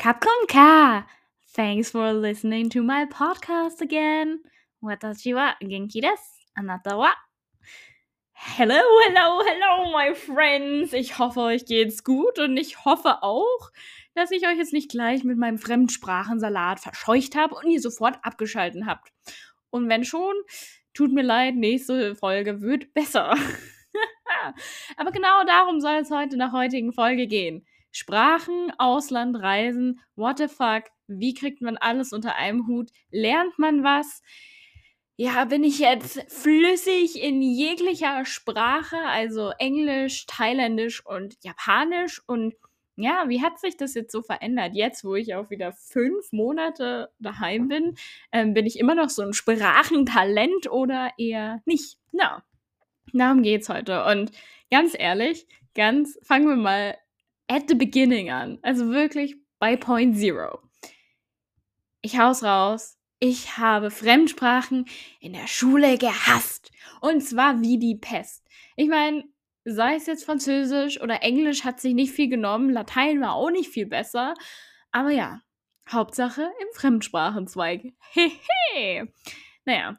Kapkonka! 0.00 1.04
Thanks 1.54 1.90
for 1.90 2.14
listening 2.14 2.70
to 2.70 2.82
my 2.82 3.04
podcast 3.04 3.82
again. 3.82 4.40
Watashi 4.82 5.34
wa 5.34 5.52
genki 5.62 6.00
desu. 6.00 6.40
Anata 6.58 6.96
wa? 6.96 7.10
Hello, 8.32 8.80
hello, 9.04 9.42
hello, 9.44 9.92
my 9.92 10.14
friends. 10.14 10.94
Ich 10.94 11.18
hoffe, 11.18 11.40
euch 11.40 11.66
geht's 11.66 12.02
gut 12.02 12.38
und 12.38 12.56
ich 12.56 12.82
hoffe 12.86 13.22
auch, 13.22 13.70
dass 14.14 14.30
ich 14.30 14.48
euch 14.48 14.56
jetzt 14.56 14.72
nicht 14.72 14.90
gleich 14.90 15.22
mit 15.22 15.36
meinem 15.36 15.58
Fremdsprachensalat 15.58 16.80
verscheucht 16.80 17.36
habe 17.36 17.56
und 17.56 17.70
ihr 17.70 17.82
sofort 17.82 18.18
abgeschalten 18.22 18.86
habt. 18.86 19.12
Und 19.68 19.90
wenn 19.90 20.04
schon, 20.04 20.34
tut 20.94 21.12
mir 21.12 21.24
leid, 21.24 21.56
nächste 21.56 22.14
Folge 22.14 22.62
wird 22.62 22.94
besser. 22.94 23.34
Aber 24.96 25.12
genau 25.12 25.44
darum 25.44 25.78
soll 25.82 25.96
es 25.96 26.10
heute 26.10 26.38
der 26.38 26.52
heutigen 26.52 26.94
Folge 26.94 27.26
gehen. 27.26 27.66
Sprachen, 27.92 28.72
Ausland, 28.78 29.36
Reisen, 29.36 30.00
what 30.16 30.38
the 30.38 30.48
fuck, 30.48 30.84
wie 31.06 31.34
kriegt 31.34 31.60
man 31.60 31.76
alles 31.76 32.12
unter 32.12 32.36
einem 32.36 32.66
Hut? 32.66 32.90
Lernt 33.10 33.58
man 33.58 33.82
was? 33.82 34.22
Ja, 35.16 35.44
bin 35.44 35.64
ich 35.64 35.80
jetzt 35.80 36.22
flüssig 36.32 37.22
in 37.22 37.42
jeglicher 37.42 38.24
Sprache, 38.24 38.96
also 38.96 39.50
Englisch, 39.58 40.24
Thailändisch 40.26 41.04
und 41.04 41.36
Japanisch 41.42 42.22
und 42.26 42.54
ja, 42.96 43.24
wie 43.28 43.42
hat 43.42 43.58
sich 43.58 43.76
das 43.76 43.94
jetzt 43.94 44.12
so 44.12 44.22
verändert? 44.22 44.74
Jetzt, 44.74 45.04
wo 45.04 45.14
ich 45.14 45.34
auch 45.34 45.50
wieder 45.50 45.72
fünf 45.72 46.32
Monate 46.32 47.10
daheim 47.18 47.68
bin, 47.68 47.96
ähm, 48.30 48.54
bin 48.54 48.66
ich 48.66 48.78
immer 48.78 48.94
noch 48.94 49.08
so 49.08 49.22
ein 49.22 49.32
Sprachentalent 49.32 50.70
oder 50.70 51.10
eher 51.16 51.62
nicht? 51.64 51.98
Na, 52.12 52.44
darum 53.12 53.42
geht's 53.42 53.68
heute. 53.68 54.04
Und 54.04 54.32
ganz 54.70 54.94
ehrlich, 54.98 55.46
ganz 55.74 56.18
fangen 56.22 56.48
wir 56.48 56.56
mal 56.56 56.96
at 57.50 57.68
the 57.68 57.74
beginning 57.74 58.30
an. 58.30 58.58
Also 58.62 58.90
wirklich 58.90 59.36
bei 59.58 59.76
Point 59.76 60.16
Zero. 60.16 60.60
Ich 62.00 62.18
hau's 62.18 62.42
raus. 62.42 62.96
Ich 63.18 63.58
habe 63.58 63.90
Fremdsprachen 63.90 64.86
in 65.20 65.34
der 65.34 65.46
Schule 65.46 65.98
gehasst. 65.98 66.70
Und 67.02 67.22
zwar 67.22 67.60
wie 67.60 67.78
die 67.78 67.96
Pest. 67.96 68.46
Ich 68.76 68.88
meine, 68.88 69.24
sei 69.64 69.96
es 69.96 70.06
jetzt 70.06 70.24
Französisch 70.24 71.00
oder 71.02 71.22
Englisch, 71.22 71.64
hat 71.64 71.80
sich 71.80 71.92
nicht 71.92 72.12
viel 72.12 72.28
genommen. 72.28 72.70
Latein 72.70 73.20
war 73.20 73.34
auch 73.34 73.50
nicht 73.50 73.70
viel 73.70 73.86
besser. 73.86 74.34
Aber 74.92 75.10
ja, 75.10 75.42
Hauptsache 75.90 76.42
im 76.42 76.68
Fremdsprachenzweig. 76.72 77.92
Hehe. 78.72 79.12
naja, 79.64 79.98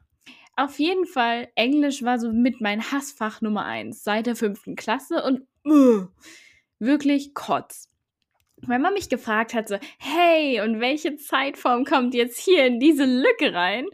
auf 0.55 0.79
jeden 0.79 1.05
Fall, 1.05 1.49
Englisch 1.55 2.01
war 2.03 2.17
so 2.17 2.31
mit 2.31 2.61
mein 2.61 2.91
Hassfach 2.91 3.41
Nummer 3.41 3.65
eins 3.65 4.03
seit 4.03 4.25
der 4.25 4.35
fünften 4.35 4.75
Klasse 4.75 5.23
und 5.23 5.47
uh, 5.65 6.07
wirklich 6.81 7.33
kotz. 7.33 7.87
Wenn 8.57 8.81
man 8.81 8.93
mich 8.93 9.09
gefragt 9.09 9.53
hat, 9.53 9.69
so, 9.69 9.77
hey, 9.97 10.61
und 10.61 10.79
welche 10.79 11.15
Zeitform 11.15 11.85
kommt 11.85 12.13
jetzt 12.13 12.39
hier 12.39 12.65
in 12.65 12.79
diese 12.79 13.05
Lücke 13.05 13.53
rein? 13.53 13.87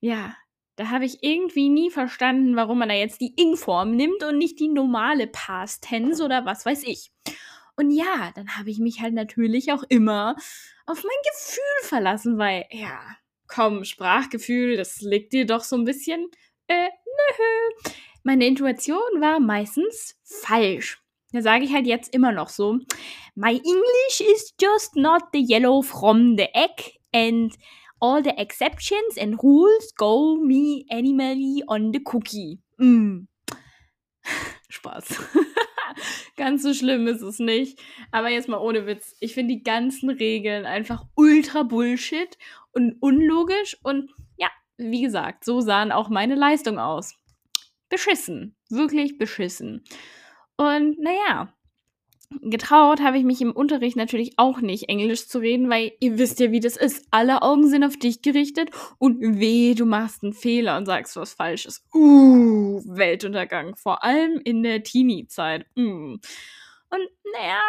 Ja, 0.00 0.34
da 0.76 0.90
habe 0.90 1.04
ich 1.04 1.22
irgendwie 1.22 1.68
nie 1.68 1.90
verstanden, 1.90 2.56
warum 2.56 2.78
man 2.78 2.88
da 2.88 2.94
jetzt 2.94 3.20
die 3.20 3.34
Ing-Form 3.36 3.94
nimmt 3.94 4.24
und 4.24 4.38
nicht 4.38 4.58
die 4.60 4.68
normale 4.68 5.26
Past 5.26 5.84
Tense 5.84 6.24
oder 6.24 6.46
was 6.46 6.64
weiß 6.64 6.84
ich. 6.84 7.12
Und 7.76 7.90
ja, 7.90 8.32
dann 8.34 8.56
habe 8.56 8.70
ich 8.70 8.78
mich 8.78 9.00
halt 9.00 9.14
natürlich 9.14 9.72
auch 9.72 9.84
immer 9.88 10.34
auf 10.86 11.02
mein 11.02 11.32
Gefühl 11.32 11.82
verlassen, 11.82 12.38
weil, 12.38 12.64
ja, 12.70 13.00
komm, 13.46 13.84
Sprachgefühl, 13.84 14.76
das 14.76 15.00
liegt 15.00 15.32
dir 15.32 15.46
doch 15.46 15.62
so 15.62 15.76
ein 15.76 15.84
bisschen, 15.84 16.28
äh, 16.66 16.88
nö. 16.88 17.92
Meine 18.22 18.46
Intuition 18.46 19.20
war 19.20 19.40
meistens 19.40 20.16
falsch. 20.24 21.00
Da 21.32 21.42
sage 21.42 21.64
ich 21.64 21.72
halt 21.72 21.86
jetzt 21.86 22.14
immer 22.14 22.32
noch 22.32 22.48
so, 22.48 22.78
my 23.34 23.52
English 23.52 24.20
is 24.20 24.54
just 24.60 24.96
not 24.96 25.22
the 25.32 25.44
yellow 25.46 25.82
from 25.82 26.36
the 26.36 26.48
egg 26.54 26.98
and 27.12 27.52
all 28.00 28.22
the 28.22 28.30
exceptions 28.30 29.18
and 29.18 29.42
rules 29.42 29.94
go 29.96 30.36
me 30.36 30.84
animally 30.90 31.62
on 31.66 31.92
the 31.92 32.02
cookie. 32.02 32.60
Mm. 32.78 33.26
Spaß. 34.70 35.20
Ganz 36.36 36.62
so 36.62 36.72
schlimm 36.72 37.06
ist 37.08 37.22
es 37.22 37.38
nicht. 37.38 37.78
Aber 38.10 38.28
jetzt 38.28 38.48
mal 38.48 38.58
ohne 38.58 38.86
Witz. 38.86 39.16
Ich 39.20 39.34
finde 39.34 39.54
die 39.54 39.62
ganzen 39.62 40.10
Regeln 40.10 40.66
einfach 40.66 41.04
ultra 41.14 41.62
Bullshit 41.62 42.38
und 42.72 42.96
unlogisch. 43.00 43.76
Und 43.82 44.10
ja, 44.36 44.48
wie 44.76 45.02
gesagt, 45.02 45.44
so 45.44 45.60
sahen 45.60 45.92
auch 45.92 46.08
meine 46.08 46.34
Leistungen 46.34 46.78
aus. 46.78 47.14
Beschissen. 47.88 48.54
Wirklich 48.68 49.18
beschissen. 49.18 49.82
Und 50.58 50.98
naja, 50.98 51.54
getraut 52.42 53.00
habe 53.00 53.16
ich 53.16 53.24
mich 53.24 53.40
im 53.40 53.52
Unterricht 53.52 53.96
natürlich 53.96 54.34
auch 54.38 54.60
nicht, 54.60 54.88
Englisch 54.88 55.28
zu 55.28 55.38
reden, 55.38 55.70
weil 55.70 55.92
ihr 56.00 56.18
wisst 56.18 56.40
ja, 56.40 56.50
wie 56.50 56.60
das 56.60 56.76
ist. 56.76 57.06
Alle 57.10 57.42
Augen 57.42 57.68
sind 57.68 57.84
auf 57.84 57.96
dich 57.96 58.22
gerichtet 58.22 58.70
und 58.98 59.20
weh, 59.38 59.74
du 59.74 59.86
machst 59.86 60.22
einen 60.22 60.32
Fehler 60.32 60.76
und 60.76 60.86
sagst 60.86 61.16
was 61.16 61.32
Falsches. 61.32 61.86
Uh, 61.94 62.82
Weltuntergang. 62.84 63.76
Vor 63.76 64.02
allem 64.02 64.40
in 64.44 64.62
der 64.62 64.82
Teenie-Zeit. 64.82 65.64
Mm. 65.76 66.16
Und 66.90 67.08
naja, 67.32 67.60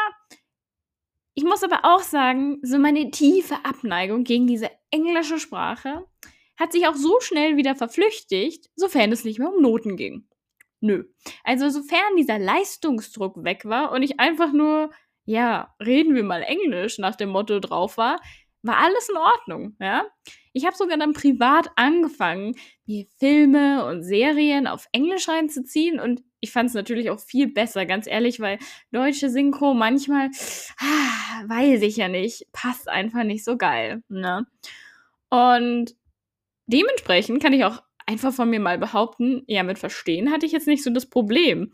ich 1.36 1.44
muss 1.44 1.64
aber 1.64 1.82
auch 1.84 2.02
sagen, 2.02 2.60
so 2.64 2.80
meine 2.80 3.12
tiefe 3.12 3.56
Abneigung 3.64 4.24
gegen 4.24 4.48
diese 4.48 4.72
englische 4.92 5.40
Sprache 5.40 6.06
hat 6.58 6.74
sich 6.74 6.88
auch 6.88 6.96
so 6.96 7.20
schnell 7.22 7.56
wieder 7.56 7.76
verflüchtigt, 7.76 8.70
sofern 8.76 9.12
es 9.12 9.24
nicht 9.24 9.40
mehr 9.40 9.54
um 9.54 9.62
Noten 9.62 9.96
ging. 9.96 10.29
Nö. 10.82 11.04
Also 11.44 11.70
sofern 11.70 12.16
dieser 12.18 12.40
Leistungsdruck 12.40 13.44
weg 13.44 13.66
war 13.66 13.92
und 13.92 14.04
ich 14.04 14.20
einfach 14.20 14.54
nur, 14.54 14.92
ja, 15.26 15.74
reden 15.84 16.16
wir 16.16 16.24
mal 16.24 16.42
Englisch 16.42 16.98
nach 17.00 17.16
dem 17.16 17.30
Motto 17.30 17.60
drauf 17.60 17.98
war, 17.98 18.20
war 18.62 18.78
alles 18.78 19.10
in 19.10 19.18
Ordnung, 19.18 19.76
ja. 19.80 20.06
Ich 20.54 20.66
habe 20.66 20.76
sogar 20.76 20.98
dann 20.98 21.14
privat 21.14 21.70
angefangen, 21.76 22.56
mir 22.86 23.06
Filme 23.20 23.86
und 23.86 24.04
Serien 24.04 24.68
auf 24.68 24.88
Englisch 24.92 25.30
reinzuziehen 25.30 26.00
und 26.00 26.24
ich 26.42 26.52
fand 26.52 26.70
es 26.70 26.76
natürlich 26.76 27.10
auch 27.10 27.20
viel 27.20 27.52
besser, 27.52 27.86
ganz 27.86 28.08
ehrlich, 28.08 28.40
weil 28.40 28.60
deutsche 28.92 29.30
Synchro 29.30 29.74
manchmal, 29.74 30.30
ah, 30.80 31.44
weiß 31.48 31.82
ich 31.82 31.98
ja 31.98 32.08
nicht, 32.08 32.48
passt 32.52 32.88
einfach 32.90 33.24
nicht 33.24 33.44
so 33.44 33.58
geil, 33.58 34.04
ne? 34.08 34.48
Und 35.30 35.96
dementsprechend 36.68 37.42
kann 37.42 37.54
ich 37.54 37.66
auch 37.66 37.82
einfach 38.10 38.34
von 38.34 38.50
mir 38.50 38.60
mal 38.60 38.80
behaupten, 38.80 39.44
ja, 39.48 39.62
mit 39.62 39.78
Verstehen 39.78 40.32
hatte 40.32 40.46
ich 40.46 40.52
jetzt 40.52 40.68
nicht 40.68 40.84
so 40.84 40.90
das 40.90 41.06
Problem. 41.06 41.72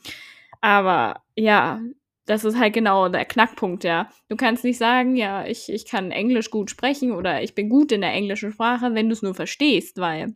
Aber 0.59 1.23
ja, 1.35 1.81
das 2.25 2.44
ist 2.44 2.57
halt 2.57 2.73
genau 2.73 3.07
der 3.07 3.23
Knackpunkt, 3.23 3.85
ja. 3.85 4.09
Du 4.28 4.35
kannst 4.35 4.66
nicht 4.66 4.78
sagen, 4.78 5.16
ja, 5.16 5.46
ich, 5.46 5.69
ich 5.69 5.85
kann 5.85 6.12
Englisch 6.12 6.51
gut 6.51 6.69
sprechen 6.69 7.13
oder 7.13 7.41
ich 7.41 7.56
bin 7.56 7.69
gut 7.69 7.91
in 7.91 8.01
der 8.01 8.12
englischen 8.12 8.51
Sprache, 8.51 8.94
wenn 8.94 9.07
du 9.07 9.13
es 9.13 9.22
nur 9.22 9.34
verstehst, 9.34 9.97
weil, 9.97 10.35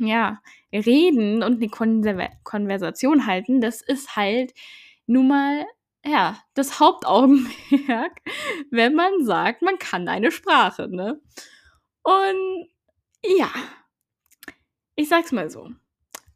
ja, 0.00 0.40
reden 0.72 1.42
und 1.42 1.56
eine 1.56 1.68
Konver 1.68 2.30
Konversation 2.42 3.26
halten, 3.26 3.60
das 3.60 3.80
ist 3.80 4.16
halt 4.16 4.54
nun 5.06 5.28
mal, 5.28 5.66
ja, 6.04 6.38
das 6.54 6.80
Hauptaugenmerk, 6.80 8.22
wenn 8.70 8.94
man 8.94 9.24
sagt, 9.24 9.62
man 9.62 9.78
kann 9.78 10.08
eine 10.08 10.32
Sprache, 10.32 10.88
ne? 10.88 11.20
Und 12.02 12.68
ja, 13.38 13.50
ich 15.02 15.08
sag's 15.08 15.32
mal 15.32 15.50
so. 15.50 15.70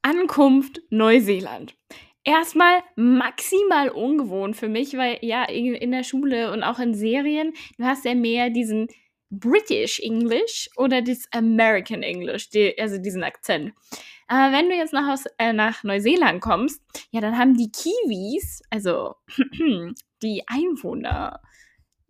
Ankunft 0.03 0.81
Neuseeland. 0.91 1.77
Erstmal 2.25 2.83
maximal 2.97 3.89
ungewohnt 3.89 4.57
für 4.57 4.69
mich, 4.69 4.97
weil 4.97 5.19
ja, 5.23 5.45
in 5.45 5.93
der 5.93 6.03
Schule 6.03 6.53
und 6.53 6.65
auch 6.65 6.81
in 6.81 6.95
Serien, 6.95 7.53
du 7.79 7.85
hast 7.85 8.05
ja 8.05 8.15
mehr 8.15 8.51
diesen 8.51 8.89
British 9.31 10.01
English 10.01 10.69
oder 10.77 11.03
das 11.03 11.27
American 11.33 12.03
English, 12.03 12.51
die, 12.51 12.77
also 12.79 12.99
diesen 12.99 13.23
Akzent. 13.23 13.73
Aber 14.29 14.57
wenn 14.57 14.69
du 14.69 14.75
jetzt 14.75 14.93
nach, 14.93 15.17
äh, 15.39 15.53
nach 15.53 15.85
Neuseeland 15.85 16.41
kommst, 16.41 16.83
ja, 17.11 17.21
dann 17.21 17.39
haben 17.39 17.57
die 17.57 17.71
Kiwis, 17.71 18.63
also 18.71 19.15
die 20.23 20.43
Einwohner, 20.49 21.41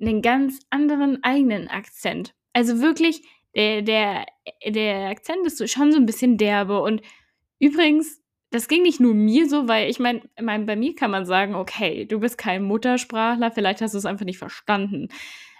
einen 0.00 0.22
ganz 0.22 0.60
anderen 0.70 1.22
eigenen 1.22 1.68
Akzent. 1.68 2.34
Also 2.52 2.80
wirklich 2.80 3.22
der, 3.56 3.82
der, 3.82 4.26
der 4.66 5.08
Akzent 5.08 5.46
ist 5.46 5.68
schon 5.70 5.90
so 5.90 5.98
ein 5.98 6.06
bisschen 6.06 6.36
derbe. 6.36 6.80
Und 6.82 7.00
übrigens, 7.58 8.20
das 8.50 8.68
ging 8.68 8.82
nicht 8.82 9.00
nur 9.00 9.14
mir 9.14 9.48
so, 9.48 9.66
weil 9.66 9.90
ich 9.90 9.98
meine, 9.98 10.22
mein, 10.40 10.66
bei 10.66 10.76
mir 10.76 10.94
kann 10.94 11.10
man 11.10 11.24
sagen, 11.24 11.54
okay, 11.54 12.04
du 12.04 12.20
bist 12.20 12.38
kein 12.38 12.62
Muttersprachler, 12.62 13.50
vielleicht 13.50 13.80
hast 13.80 13.94
du 13.94 13.98
es 13.98 14.06
einfach 14.06 14.26
nicht 14.26 14.38
verstanden. 14.38 15.08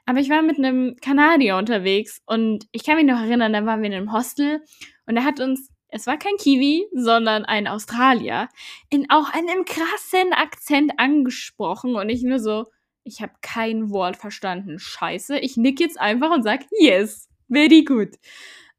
Aber 0.05 0.21
ich 0.21 0.31
war 0.31 0.43
mit 0.43 0.59
einem 0.59 0.97
Kanadier 1.03 1.57
unterwegs 1.57 2.23
und 2.27 2.67
ich 2.71 2.85
kann 2.85 2.97
mich 2.97 3.07
noch 3.07 3.21
erinnern, 3.21 3.53
da 3.53 3.67
waren 3.67 3.81
wir 3.81 3.89
in 3.89 3.95
einem 3.95 4.13
Hostel 4.13 4.63
und 5.07 5.17
er 5.17 5.25
hat 5.25 5.41
uns, 5.41 5.73
es 5.89 6.07
war 6.07 6.17
kein 6.17 6.37
Kiwi, 6.37 6.87
sondern 6.95 7.45
ein 7.45 7.67
Australier, 7.67 8.49
in 8.89 9.11
auch 9.11 9.33
einem 9.33 9.65
krassen 9.65 10.33
Akzent 10.33 10.93
angesprochen 10.99 11.97
und 11.97 12.09
ich 12.09 12.23
nur 12.23 12.39
so, 12.39 12.67
ich 13.03 13.21
habe 13.21 13.33
kein 13.41 13.91
Wort 13.91 14.17
verstanden. 14.17 14.79
Scheiße, 14.79 15.39
ich 15.39 15.57
nick 15.57 15.81
jetzt 15.81 15.99
einfach 15.99 16.31
und 16.31 16.43
sag 16.43 16.61
yes. 16.79 17.26
Very 17.49 17.85
good. 17.85 18.17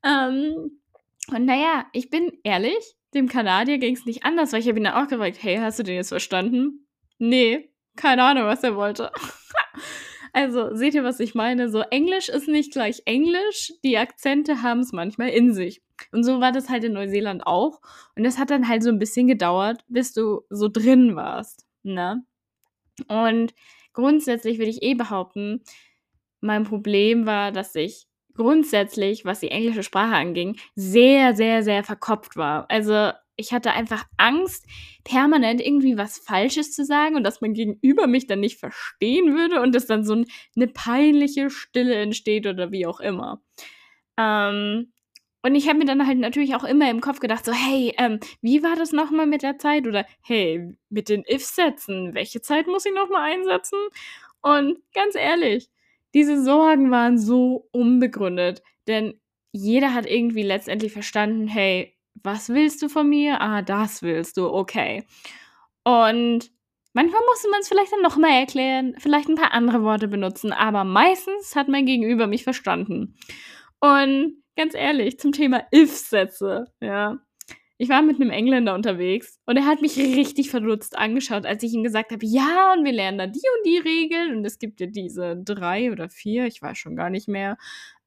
Ähm, 0.03 0.79
und 1.29 1.45
naja, 1.45 1.85
ich 1.93 2.09
bin 2.09 2.31
ehrlich, 2.43 2.95
dem 3.13 3.27
Kanadier 3.27 3.77
ging 3.77 3.95
es 3.95 4.05
nicht 4.05 4.23
anders, 4.23 4.51
weil 4.53 4.59
ich 4.59 4.67
habe 4.67 4.77
ihn 4.77 4.83
dann 4.83 4.93
auch 4.93 5.07
gefragt, 5.07 5.37
hey, 5.41 5.57
hast 5.57 5.79
du 5.79 5.83
den 5.83 5.95
jetzt 5.95 6.09
verstanden? 6.09 6.87
Nee, 7.19 7.71
keine 7.95 8.23
Ahnung, 8.23 8.45
was 8.45 8.63
er 8.63 8.75
wollte. 8.75 9.11
Also, 10.33 10.75
seht 10.75 10.93
ihr, 10.93 11.03
was 11.03 11.19
ich 11.19 11.33
meine? 11.33 11.67
So, 11.67 11.79
Englisch 11.79 12.29
ist 12.29 12.47
nicht 12.47 12.71
gleich 12.71 13.01
Englisch. 13.05 13.73
Die 13.83 13.97
Akzente 13.97 14.61
haben 14.61 14.81
es 14.81 14.91
manchmal 14.91 15.29
in 15.29 15.51
sich. 15.51 15.81
Und 16.11 16.23
so 16.23 16.39
war 16.39 16.51
das 16.51 16.69
halt 16.69 16.83
in 16.83 16.93
Neuseeland 16.93 17.47
auch. 17.47 17.81
Und 18.15 18.23
das 18.23 18.37
hat 18.37 18.51
dann 18.51 18.67
halt 18.67 18.83
so 18.83 18.89
ein 18.89 18.99
bisschen 18.99 19.25
gedauert, 19.25 19.83
bis 19.87 20.13
du 20.13 20.41
so 20.51 20.67
drin 20.67 21.15
warst, 21.15 21.65
ne? 21.81 22.23
Und 23.07 23.55
grundsätzlich 23.93 24.59
würde 24.59 24.69
ich 24.69 24.83
eh 24.83 24.93
behaupten, 24.93 25.63
mein 26.39 26.65
Problem 26.65 27.25
war, 27.25 27.51
dass 27.51 27.73
ich 27.73 28.06
grundsätzlich, 28.37 29.25
was 29.25 29.41
die 29.41 29.51
englische 29.51 29.83
Sprache 29.83 30.15
anging, 30.15 30.57
sehr, 30.75 31.35
sehr, 31.35 31.63
sehr 31.63 31.83
verkopft 31.83 32.37
war. 32.37 32.65
Also 32.69 33.11
ich 33.35 33.53
hatte 33.53 33.71
einfach 33.71 34.05
Angst, 34.17 34.65
permanent 35.03 35.61
irgendwie 35.61 35.97
was 35.97 36.17
Falsches 36.17 36.73
zu 36.73 36.83
sagen 36.83 37.15
und 37.15 37.23
dass 37.23 37.41
mein 37.41 37.53
Gegenüber 37.53 38.07
mich 38.07 38.27
dann 38.27 38.39
nicht 38.39 38.59
verstehen 38.59 39.35
würde 39.35 39.61
und 39.61 39.75
dass 39.75 39.85
dann 39.85 40.03
so 40.03 40.23
eine 40.55 40.67
peinliche 40.67 41.49
Stille 41.49 41.95
entsteht 41.95 42.47
oder 42.47 42.71
wie 42.71 42.85
auch 42.87 42.99
immer. 42.99 43.41
Ähm, 44.17 44.91
und 45.43 45.55
ich 45.55 45.69
habe 45.69 45.79
mir 45.79 45.85
dann 45.85 46.05
halt 46.05 46.17
natürlich 46.17 46.55
auch 46.55 46.63
immer 46.63 46.89
im 46.89 46.99
Kopf 46.99 47.19
gedacht, 47.19 47.45
so, 47.45 47.53
hey, 47.53 47.93
ähm, 47.97 48.19
wie 48.41 48.63
war 48.63 48.75
das 48.75 48.91
nochmal 48.91 49.27
mit 49.27 49.43
der 49.43 49.57
Zeit? 49.59 49.87
Oder 49.87 50.05
hey, 50.21 50.75
mit 50.89 51.07
den 51.09 51.23
If-Sätzen, 51.25 52.15
welche 52.15 52.41
Zeit 52.41 52.67
muss 52.67 52.85
ich 52.85 52.93
nochmal 52.93 53.31
einsetzen? 53.31 53.79
Und 54.41 54.79
ganz 54.93 55.15
ehrlich, 55.15 55.69
diese 56.13 56.43
Sorgen 56.43 56.91
waren 56.91 57.17
so 57.17 57.67
unbegründet, 57.71 58.63
denn 58.87 59.19
jeder 59.51 59.93
hat 59.93 60.05
irgendwie 60.05 60.43
letztendlich 60.43 60.91
verstanden, 60.93 61.47
hey, 61.47 61.95
was 62.23 62.49
willst 62.49 62.81
du 62.81 62.89
von 62.89 63.07
mir? 63.07 63.41
Ah, 63.41 63.61
das 63.61 64.01
willst 64.01 64.37
du, 64.37 64.47
okay. 64.47 65.03
Und 65.83 66.51
manchmal 66.93 67.21
musste 67.29 67.49
man 67.49 67.61
es 67.61 67.67
vielleicht 67.67 67.91
dann 67.91 68.01
nochmal 68.01 68.31
erklären, 68.31 68.95
vielleicht 68.97 69.29
ein 69.29 69.35
paar 69.35 69.53
andere 69.53 69.83
Worte 69.83 70.07
benutzen, 70.07 70.51
aber 70.51 70.83
meistens 70.83 71.55
hat 71.55 71.67
mein 71.67 71.85
Gegenüber 71.85 72.27
mich 72.27 72.43
verstanden. 72.43 73.15
Und 73.79 74.43
ganz 74.55 74.73
ehrlich, 74.73 75.19
zum 75.19 75.31
Thema 75.31 75.63
If-Sätze, 75.73 76.65
ja. 76.81 77.19
Ich 77.77 77.89
war 77.89 78.01
mit 78.01 78.19
einem 78.19 78.31
Engländer 78.31 78.73
unterwegs 78.73 79.39
und 79.45 79.57
er 79.57 79.65
hat 79.65 79.81
mich 79.81 79.97
richtig 79.97 80.49
verdutzt 80.49 80.97
angeschaut, 80.97 81.45
als 81.45 81.61
ich 81.63 81.73
ihm 81.73 81.83
gesagt 81.83 82.11
habe, 82.11 82.25
ja, 82.25 82.73
und 82.73 82.83
wir 82.83 82.91
lernen 82.91 83.19
da 83.19 83.27
die 83.27 83.39
und 83.57 83.65
die 83.65 83.77
Regeln 83.77 84.37
und 84.37 84.45
es 84.45 84.57
gibt 84.57 84.79
ja 84.79 84.87
diese 84.87 85.37
drei 85.37 85.91
oder 85.91 86.09
vier, 86.09 86.45
ich 86.47 86.61
weiß 86.61 86.77
schon 86.77 86.95
gar 86.95 87.09
nicht 87.09 87.27
mehr, 87.27 87.57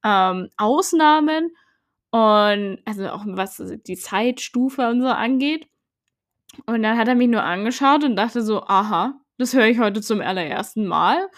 ähm, 0.04 0.48
Ausnahmen. 0.56 1.52
Und 2.10 2.78
also 2.84 3.08
auch 3.10 3.24
was 3.26 3.62
die 3.86 3.96
Zeitstufe 3.96 4.88
und 4.88 5.00
so 5.00 5.08
angeht. 5.08 5.68
Und 6.66 6.82
dann 6.82 6.98
hat 6.98 7.08
er 7.08 7.14
mich 7.14 7.28
nur 7.28 7.44
angeschaut 7.44 8.04
und 8.04 8.16
dachte 8.16 8.42
so, 8.42 8.62
aha, 8.64 9.20
das 9.38 9.54
höre 9.54 9.66
ich 9.66 9.78
heute 9.78 10.00
zum 10.00 10.20
allerersten 10.20 10.86
Mal. 10.86 11.28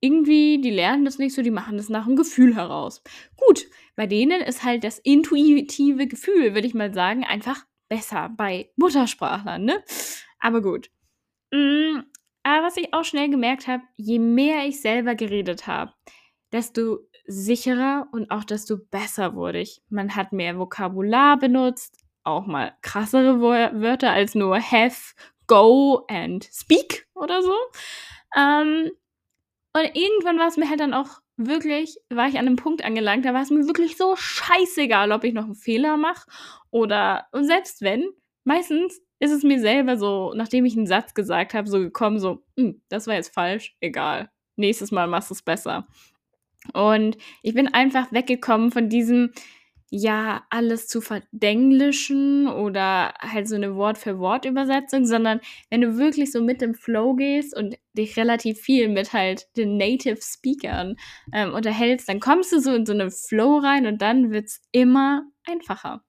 Irgendwie, 0.00 0.60
die 0.60 0.70
lernen 0.70 1.04
das 1.04 1.18
nicht 1.18 1.34
so, 1.34 1.42
die 1.42 1.50
machen 1.50 1.76
das 1.76 1.88
nach 1.88 2.06
dem 2.06 2.16
Gefühl 2.16 2.54
heraus. 2.54 3.02
Gut, 3.36 3.66
bei 3.96 4.06
denen 4.06 4.40
ist 4.40 4.62
halt 4.62 4.84
das 4.84 4.98
intuitive 4.98 6.06
Gefühl, 6.06 6.54
würde 6.54 6.66
ich 6.66 6.74
mal 6.74 6.94
sagen, 6.94 7.24
einfach 7.24 7.64
besser 7.88 8.28
bei 8.36 8.70
Muttersprachlern, 8.76 9.64
ne? 9.64 9.82
Aber 10.38 10.62
gut. 10.62 10.90
Mm, 11.52 12.02
aber 12.42 12.66
was 12.66 12.76
ich 12.76 12.94
auch 12.94 13.04
schnell 13.04 13.28
gemerkt 13.28 13.66
habe, 13.66 13.82
je 13.96 14.18
mehr 14.18 14.66
ich 14.66 14.80
selber 14.80 15.14
geredet 15.14 15.66
habe, 15.66 15.92
desto 16.52 17.00
sicherer 17.26 18.08
und 18.12 18.30
auch 18.30 18.44
desto 18.44 18.78
besser 18.78 19.34
wurde 19.34 19.60
ich. 19.60 19.82
Man 19.90 20.14
hat 20.16 20.32
mehr 20.32 20.58
Vokabular 20.58 21.38
benutzt, 21.38 21.98
auch 22.24 22.46
mal 22.46 22.72
krassere 22.82 23.40
Wörter 23.40 24.12
als 24.12 24.34
nur 24.34 24.58
have, 24.58 25.14
go 25.46 26.04
and 26.08 26.48
speak 26.52 27.06
oder 27.14 27.42
so. 27.42 27.54
Ähm, 28.36 28.90
und 29.78 29.96
irgendwann 29.96 30.38
war 30.38 30.48
es 30.48 30.56
mir 30.56 30.68
halt 30.68 30.80
dann 30.80 30.94
auch 30.94 31.20
wirklich, 31.36 31.96
war 32.10 32.28
ich 32.28 32.38
an 32.38 32.46
einem 32.46 32.56
Punkt 32.56 32.84
angelangt, 32.84 33.24
da 33.24 33.34
war 33.34 33.42
es 33.42 33.50
mir 33.50 33.66
wirklich 33.66 33.96
so 33.96 34.16
scheißegal, 34.16 35.12
ob 35.12 35.24
ich 35.24 35.32
noch 35.32 35.44
einen 35.44 35.54
Fehler 35.54 35.96
mache 35.96 36.26
oder, 36.70 37.26
und 37.32 37.44
selbst 37.44 37.80
wenn, 37.82 38.08
meistens 38.44 39.00
ist 39.20 39.32
es 39.32 39.42
mir 39.42 39.60
selber 39.60 39.96
so, 39.96 40.32
nachdem 40.34 40.64
ich 40.64 40.76
einen 40.76 40.86
Satz 40.86 41.14
gesagt 41.14 41.54
habe, 41.54 41.68
so 41.68 41.78
gekommen, 41.78 42.18
so, 42.18 42.44
hm, 42.56 42.82
das 42.88 43.06
war 43.06 43.14
jetzt 43.14 43.34
falsch, 43.34 43.76
egal. 43.80 44.30
Nächstes 44.56 44.90
Mal 44.90 45.06
machst 45.06 45.30
du 45.30 45.34
es 45.34 45.42
besser. 45.42 45.86
Und 46.72 47.16
ich 47.42 47.54
bin 47.54 47.72
einfach 47.72 48.12
weggekommen 48.12 48.70
von 48.70 48.88
diesem, 48.88 49.32
ja, 49.90 50.44
alles 50.50 50.86
zu 50.86 51.00
verdenglischen 51.00 52.46
oder 52.46 53.14
halt 53.20 53.48
so 53.48 53.54
eine 53.54 53.74
Wort-für-Wort-Übersetzung, 53.74 55.06
sondern 55.06 55.40
wenn 55.70 55.80
du 55.80 55.96
wirklich 55.96 56.30
so 56.30 56.42
mit 56.42 56.60
dem 56.60 56.74
Flow 56.74 57.14
gehst 57.14 57.56
und 57.56 57.76
dich 57.96 58.16
relativ 58.16 58.60
viel 58.60 58.88
mit 58.88 59.12
halt 59.12 59.46
den 59.56 59.76
Native 59.76 60.18
Speakern 60.20 60.96
ähm, 61.32 61.54
unterhältst, 61.54 62.08
dann 62.08 62.20
kommst 62.20 62.52
du 62.52 62.60
so 62.60 62.72
in 62.74 62.84
so 62.84 62.92
einen 62.92 63.10
Flow 63.10 63.58
rein 63.58 63.86
und 63.86 64.02
dann 64.02 64.30
wird 64.30 64.46
es 64.46 64.60
immer 64.72 65.22
einfacher. 65.46 66.04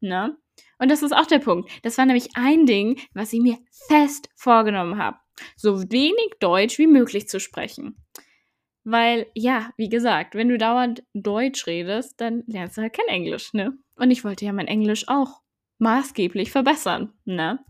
Ne? 0.00 0.36
Und 0.78 0.90
das 0.90 1.02
ist 1.02 1.12
auch 1.12 1.26
der 1.26 1.38
Punkt. 1.38 1.70
Das 1.82 1.98
war 1.98 2.06
nämlich 2.06 2.30
ein 2.34 2.66
Ding, 2.66 3.00
was 3.14 3.32
ich 3.32 3.40
mir 3.40 3.58
fest 3.86 4.28
vorgenommen 4.34 4.98
habe. 4.98 5.16
So 5.56 5.80
wenig 5.92 6.32
Deutsch 6.40 6.78
wie 6.78 6.88
möglich 6.88 7.28
zu 7.28 7.38
sprechen. 7.38 8.01
Weil, 8.84 9.26
ja, 9.34 9.70
wie 9.76 9.88
gesagt, 9.88 10.34
wenn 10.34 10.48
du 10.48 10.58
dauernd 10.58 11.04
Deutsch 11.14 11.66
redest, 11.66 12.20
dann 12.20 12.42
lernst 12.46 12.76
du 12.76 12.82
halt 12.82 12.94
kein 12.94 13.08
Englisch, 13.08 13.52
ne? 13.52 13.78
Und 13.96 14.10
ich 14.10 14.24
wollte 14.24 14.44
ja 14.44 14.52
mein 14.52 14.66
Englisch 14.66 15.08
auch 15.08 15.40
maßgeblich 15.78 16.50
verbessern, 16.50 17.12
ne? 17.24 17.60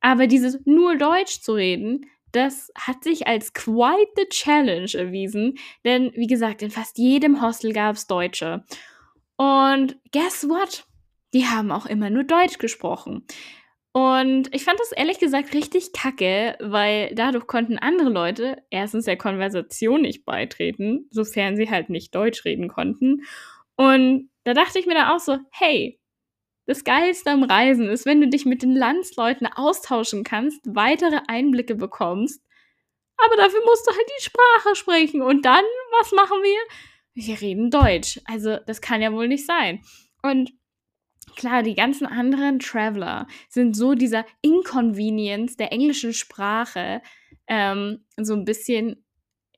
Aber 0.00 0.26
dieses 0.26 0.58
nur 0.66 0.96
Deutsch 0.96 1.40
zu 1.40 1.54
reden, 1.54 2.06
das 2.32 2.72
hat 2.74 3.04
sich 3.04 3.26
als 3.26 3.52
quite 3.52 4.10
the 4.16 4.26
challenge 4.28 4.94
erwiesen, 4.94 5.58
denn 5.84 6.12
wie 6.14 6.26
gesagt, 6.26 6.62
in 6.62 6.70
fast 6.70 6.98
jedem 6.98 7.40
Hostel 7.40 7.72
gab 7.72 7.96
es 7.96 8.06
Deutsche. 8.06 8.64
Und 9.36 9.96
guess 10.12 10.48
what? 10.48 10.84
Die 11.34 11.46
haben 11.46 11.70
auch 11.70 11.86
immer 11.86 12.10
nur 12.10 12.24
Deutsch 12.24 12.58
gesprochen. 12.58 13.26
Und 13.92 14.54
ich 14.54 14.64
fand 14.64 14.80
das 14.80 14.92
ehrlich 14.92 15.18
gesagt 15.18 15.52
richtig 15.52 15.92
kacke, 15.92 16.56
weil 16.60 17.14
dadurch 17.14 17.46
konnten 17.46 17.78
andere 17.78 18.08
Leute 18.08 18.56
erstens 18.70 19.04
der 19.04 19.18
Konversation 19.18 20.00
nicht 20.00 20.24
beitreten, 20.24 21.08
sofern 21.10 21.56
sie 21.56 21.70
halt 21.70 21.90
nicht 21.90 22.14
Deutsch 22.14 22.46
reden 22.46 22.68
konnten. 22.68 23.22
Und 23.76 24.30
da 24.44 24.54
dachte 24.54 24.78
ich 24.78 24.86
mir 24.86 24.94
dann 24.94 25.10
auch 25.10 25.20
so, 25.20 25.36
hey, 25.50 26.00
das 26.66 26.84
Geilste 26.84 27.30
am 27.30 27.42
Reisen 27.42 27.88
ist, 27.88 28.06
wenn 28.06 28.20
du 28.20 28.28
dich 28.28 28.46
mit 28.46 28.62
den 28.62 28.74
Landsleuten 28.74 29.46
austauschen 29.46 30.24
kannst, 30.24 30.60
weitere 30.64 31.20
Einblicke 31.28 31.74
bekommst. 31.74 32.42
Aber 33.18 33.36
dafür 33.36 33.60
musst 33.66 33.86
du 33.86 33.90
halt 33.90 34.06
die 34.18 34.24
Sprache 34.24 34.74
sprechen. 34.74 35.22
Und 35.22 35.44
dann, 35.44 35.64
was 35.98 36.12
machen 36.12 36.38
wir? 36.42 36.60
Wir 37.14 37.40
reden 37.40 37.70
Deutsch. 37.70 38.20
Also, 38.24 38.56
das 38.66 38.80
kann 38.80 39.02
ja 39.02 39.12
wohl 39.12 39.28
nicht 39.28 39.44
sein. 39.44 39.82
Und 40.22 40.52
Klar, 41.36 41.62
die 41.62 41.74
ganzen 41.74 42.06
anderen 42.06 42.58
Traveler 42.58 43.26
sind 43.48 43.76
so 43.76 43.94
dieser 43.94 44.24
Inconvenience 44.42 45.56
der 45.56 45.72
englischen 45.72 46.12
Sprache 46.12 47.00
ähm, 47.46 48.04
so 48.16 48.34
ein 48.34 48.44
bisschen 48.44 49.04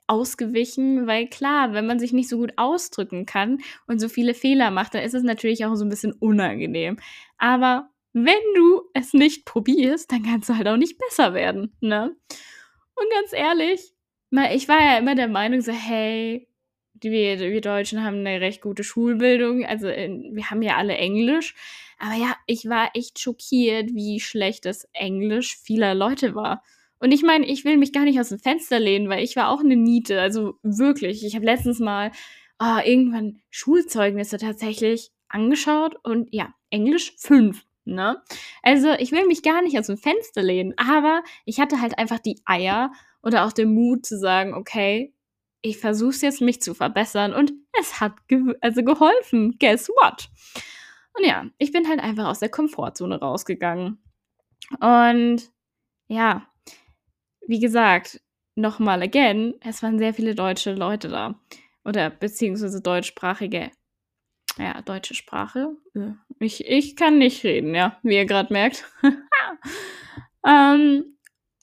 ausgewichen, 0.06 1.06
weil 1.06 1.28
klar, 1.28 1.72
wenn 1.72 1.86
man 1.86 1.98
sich 1.98 2.12
nicht 2.12 2.28
so 2.28 2.36
gut 2.36 2.52
ausdrücken 2.56 3.24
kann 3.26 3.60
und 3.86 4.00
so 4.00 4.08
viele 4.08 4.34
Fehler 4.34 4.70
macht, 4.70 4.94
dann 4.94 5.02
ist 5.02 5.14
es 5.14 5.22
natürlich 5.22 5.64
auch 5.64 5.74
so 5.74 5.84
ein 5.84 5.88
bisschen 5.88 6.12
unangenehm. 6.12 6.98
Aber 7.38 7.88
wenn 8.12 8.34
du 8.54 8.82
es 8.92 9.14
nicht 9.14 9.46
probierst, 9.46 10.12
dann 10.12 10.22
kannst 10.22 10.48
du 10.48 10.56
halt 10.56 10.68
auch 10.68 10.76
nicht 10.76 10.98
besser 10.98 11.34
werden, 11.34 11.76
ne? 11.80 12.14
Und 12.96 13.10
ganz 13.10 13.32
ehrlich, 13.32 13.92
ich 14.52 14.68
war 14.68 14.80
ja 14.80 14.98
immer 14.98 15.14
der 15.14 15.28
Meinung 15.28 15.62
so, 15.62 15.72
hey, 15.72 16.48
wir, 17.00 17.38
wir 17.38 17.60
Deutschen 17.60 18.04
haben 18.04 18.18
eine 18.18 18.40
recht 18.40 18.62
gute 18.62 18.84
Schulbildung, 18.84 19.64
also 19.64 19.88
in, 19.88 20.34
wir 20.34 20.50
haben 20.50 20.62
ja 20.62 20.76
alle 20.76 20.96
Englisch. 20.96 21.54
Aber 21.98 22.14
ja, 22.14 22.36
ich 22.46 22.68
war 22.68 22.90
echt 22.94 23.18
schockiert, 23.18 23.94
wie 23.94 24.20
schlecht 24.20 24.64
das 24.64 24.88
Englisch 24.92 25.56
vieler 25.56 25.94
Leute 25.94 26.34
war. 26.34 26.62
Und 26.98 27.12
ich 27.12 27.22
meine, 27.22 27.46
ich 27.46 27.64
will 27.64 27.76
mich 27.76 27.92
gar 27.92 28.04
nicht 28.04 28.18
aus 28.18 28.30
dem 28.30 28.38
Fenster 28.38 28.80
lehnen, 28.80 29.08
weil 29.08 29.22
ich 29.22 29.36
war 29.36 29.50
auch 29.50 29.60
eine 29.60 29.76
Niete. 29.76 30.20
Also 30.20 30.54
wirklich. 30.62 31.24
Ich 31.24 31.34
habe 31.34 31.44
letztens 31.44 31.78
mal 31.78 32.10
oh, 32.58 32.78
irgendwann 32.84 33.40
Schulzeugnisse 33.50 34.38
tatsächlich 34.38 35.10
angeschaut 35.28 35.96
und 36.02 36.28
ja, 36.32 36.54
Englisch 36.70 37.14
5. 37.18 37.64
Ne? 37.86 38.22
Also 38.62 38.92
ich 38.98 39.12
will 39.12 39.26
mich 39.26 39.42
gar 39.42 39.60
nicht 39.62 39.78
aus 39.78 39.88
dem 39.88 39.98
Fenster 39.98 40.42
lehnen, 40.42 40.74
aber 40.76 41.22
ich 41.44 41.60
hatte 41.60 41.80
halt 41.80 41.98
einfach 41.98 42.18
die 42.18 42.40
Eier 42.46 42.92
oder 43.22 43.44
auch 43.44 43.52
den 43.52 43.74
Mut 43.74 44.06
zu 44.06 44.18
sagen, 44.18 44.54
okay, 44.54 45.13
ich 45.64 45.78
versuche 45.78 46.10
es 46.10 46.20
jetzt, 46.20 46.40
mich 46.42 46.60
zu 46.60 46.74
verbessern 46.74 47.32
und 47.32 47.52
es 47.80 47.98
hat 47.98 48.28
ge 48.28 48.54
also 48.60 48.84
geholfen. 48.84 49.56
Guess 49.58 49.88
what? 49.88 50.28
Und 51.14 51.26
ja, 51.26 51.46
ich 51.56 51.72
bin 51.72 51.88
halt 51.88 52.00
einfach 52.00 52.26
aus 52.26 52.40
der 52.40 52.50
Komfortzone 52.50 53.18
rausgegangen. 53.18 53.98
Und 54.80 55.50
ja, 56.06 56.46
wie 57.46 57.60
gesagt, 57.60 58.20
nochmal 58.56 59.02
again, 59.02 59.54
es 59.60 59.82
waren 59.82 59.98
sehr 59.98 60.12
viele 60.12 60.34
deutsche 60.34 60.74
Leute 60.74 61.08
da. 61.08 61.40
Oder 61.84 62.10
beziehungsweise 62.10 62.82
deutschsprachige. 62.82 63.70
Ja, 64.58 64.82
deutsche 64.82 65.14
Sprache. 65.14 65.76
Ich, 66.40 66.66
ich 66.66 66.94
kann 66.94 67.16
nicht 67.16 67.42
reden, 67.42 67.74
ja, 67.74 67.98
wie 68.02 68.16
ihr 68.16 68.26
gerade 68.26 68.52
merkt. 68.52 68.84
ähm, 70.46 71.16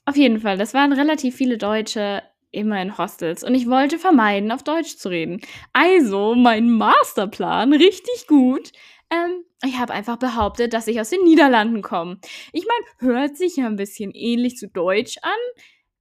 auf 0.04 0.16
jeden 0.16 0.40
Fall, 0.40 0.58
das 0.58 0.74
waren 0.74 0.92
relativ 0.92 1.36
viele 1.36 1.56
Deutsche 1.56 2.22
immer 2.52 2.80
in 2.80 2.98
Hostels 2.98 3.42
und 3.42 3.54
ich 3.54 3.68
wollte 3.68 3.98
vermeiden, 3.98 4.52
auf 4.52 4.62
Deutsch 4.62 4.96
zu 4.96 5.08
reden. 5.08 5.40
Also 5.72 6.34
mein 6.34 6.70
Masterplan, 6.70 7.72
richtig 7.72 8.26
gut. 8.28 8.72
Ähm, 9.10 9.44
ich 9.64 9.78
habe 9.78 9.92
einfach 9.92 10.16
behauptet, 10.16 10.72
dass 10.72 10.86
ich 10.86 11.00
aus 11.00 11.10
den 11.10 11.22
Niederlanden 11.24 11.82
komme. 11.82 12.18
Ich 12.52 12.64
meine, 12.66 13.12
hört 13.12 13.36
sich 13.36 13.56
ja 13.56 13.66
ein 13.66 13.76
bisschen 13.76 14.12
ähnlich 14.12 14.56
zu 14.56 14.68
Deutsch 14.68 15.16
an, 15.22 15.30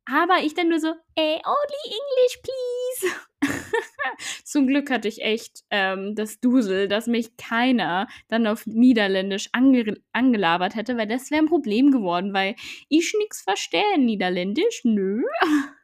aber 0.06 0.44
ich 0.44 0.54
dann 0.54 0.70
nur 0.70 0.80
so, 0.80 0.94
ey, 1.16 1.42
only 1.46 1.84
English, 1.86 2.42
please. 2.44 3.16
Zum 4.44 4.68
Glück 4.68 4.90
hatte 4.90 5.08
ich 5.08 5.22
echt 5.22 5.64
ähm, 5.70 6.16
das 6.16 6.40
Dusel, 6.40 6.88
dass 6.88 7.08
mich 7.08 7.38
keiner 7.38 8.08
dann 8.28 8.48
auf 8.48 8.66
Niederländisch 8.66 9.50
ange 9.52 9.96
angelabert 10.12 10.76
hätte, 10.76 10.98
weil 10.98 11.08
das 11.08 11.32
wäre 11.32 11.42
ein 11.42 11.50
Problem 11.50 11.92
geworden, 11.92 12.34
weil 12.34 12.56
ich 12.90 13.14
nichts 13.18 13.42
verstehe 13.42 13.96
in 13.96 14.06
Niederländisch. 14.06 14.82
Nö. 14.84 15.24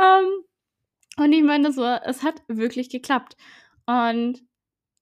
ähm, 0.00 0.44
und 1.16 1.32
ich 1.32 1.42
meine, 1.42 1.72
so, 1.72 1.84
es 1.84 2.22
hat 2.22 2.42
wirklich 2.48 2.90
geklappt. 2.90 3.36
Und 3.86 4.40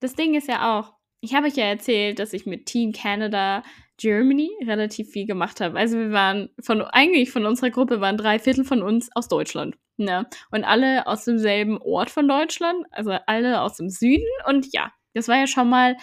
das 0.01 0.15
Ding 0.15 0.35
ist 0.35 0.49
ja 0.49 0.79
auch, 0.79 0.95
ich 1.21 1.35
habe 1.35 1.47
euch 1.47 1.57
ja 1.57 1.65
erzählt, 1.65 2.19
dass 2.19 2.33
ich 2.33 2.47
mit 2.47 2.67
Team 2.67 2.93
Canada 2.93 3.63
Germany 3.99 4.51
relativ 4.67 5.11
viel 5.11 5.27
gemacht 5.27 5.61
habe. 5.61 5.79
Also 5.79 5.99
wir 5.99 6.11
waren 6.11 6.49
von 6.61 6.81
eigentlich 6.81 7.31
von 7.31 7.45
unserer 7.45 7.71
Gruppe 7.71 8.01
waren 8.01 8.17
drei 8.17 8.39
Viertel 8.39 8.65
von 8.65 8.83
uns 8.83 9.11
aus 9.15 9.29
Deutschland. 9.29 9.77
Ne? 9.99 10.27
Und 10.51 10.65
alle 10.65 11.07
aus 11.07 11.27
demselben 11.27 11.77
Ort 11.83 12.09
von 12.09 12.27
Deutschland, 12.27 12.87
also 12.91 13.19
alle 13.27 13.61
aus 13.61 13.77
dem 13.77 13.91
Süden. 13.91 14.27
Und 14.49 14.73
ja, 14.73 14.91
das 15.13 15.29
war 15.29 15.37
ja 15.37 15.47
schon 15.47 15.69
mal 15.69 15.97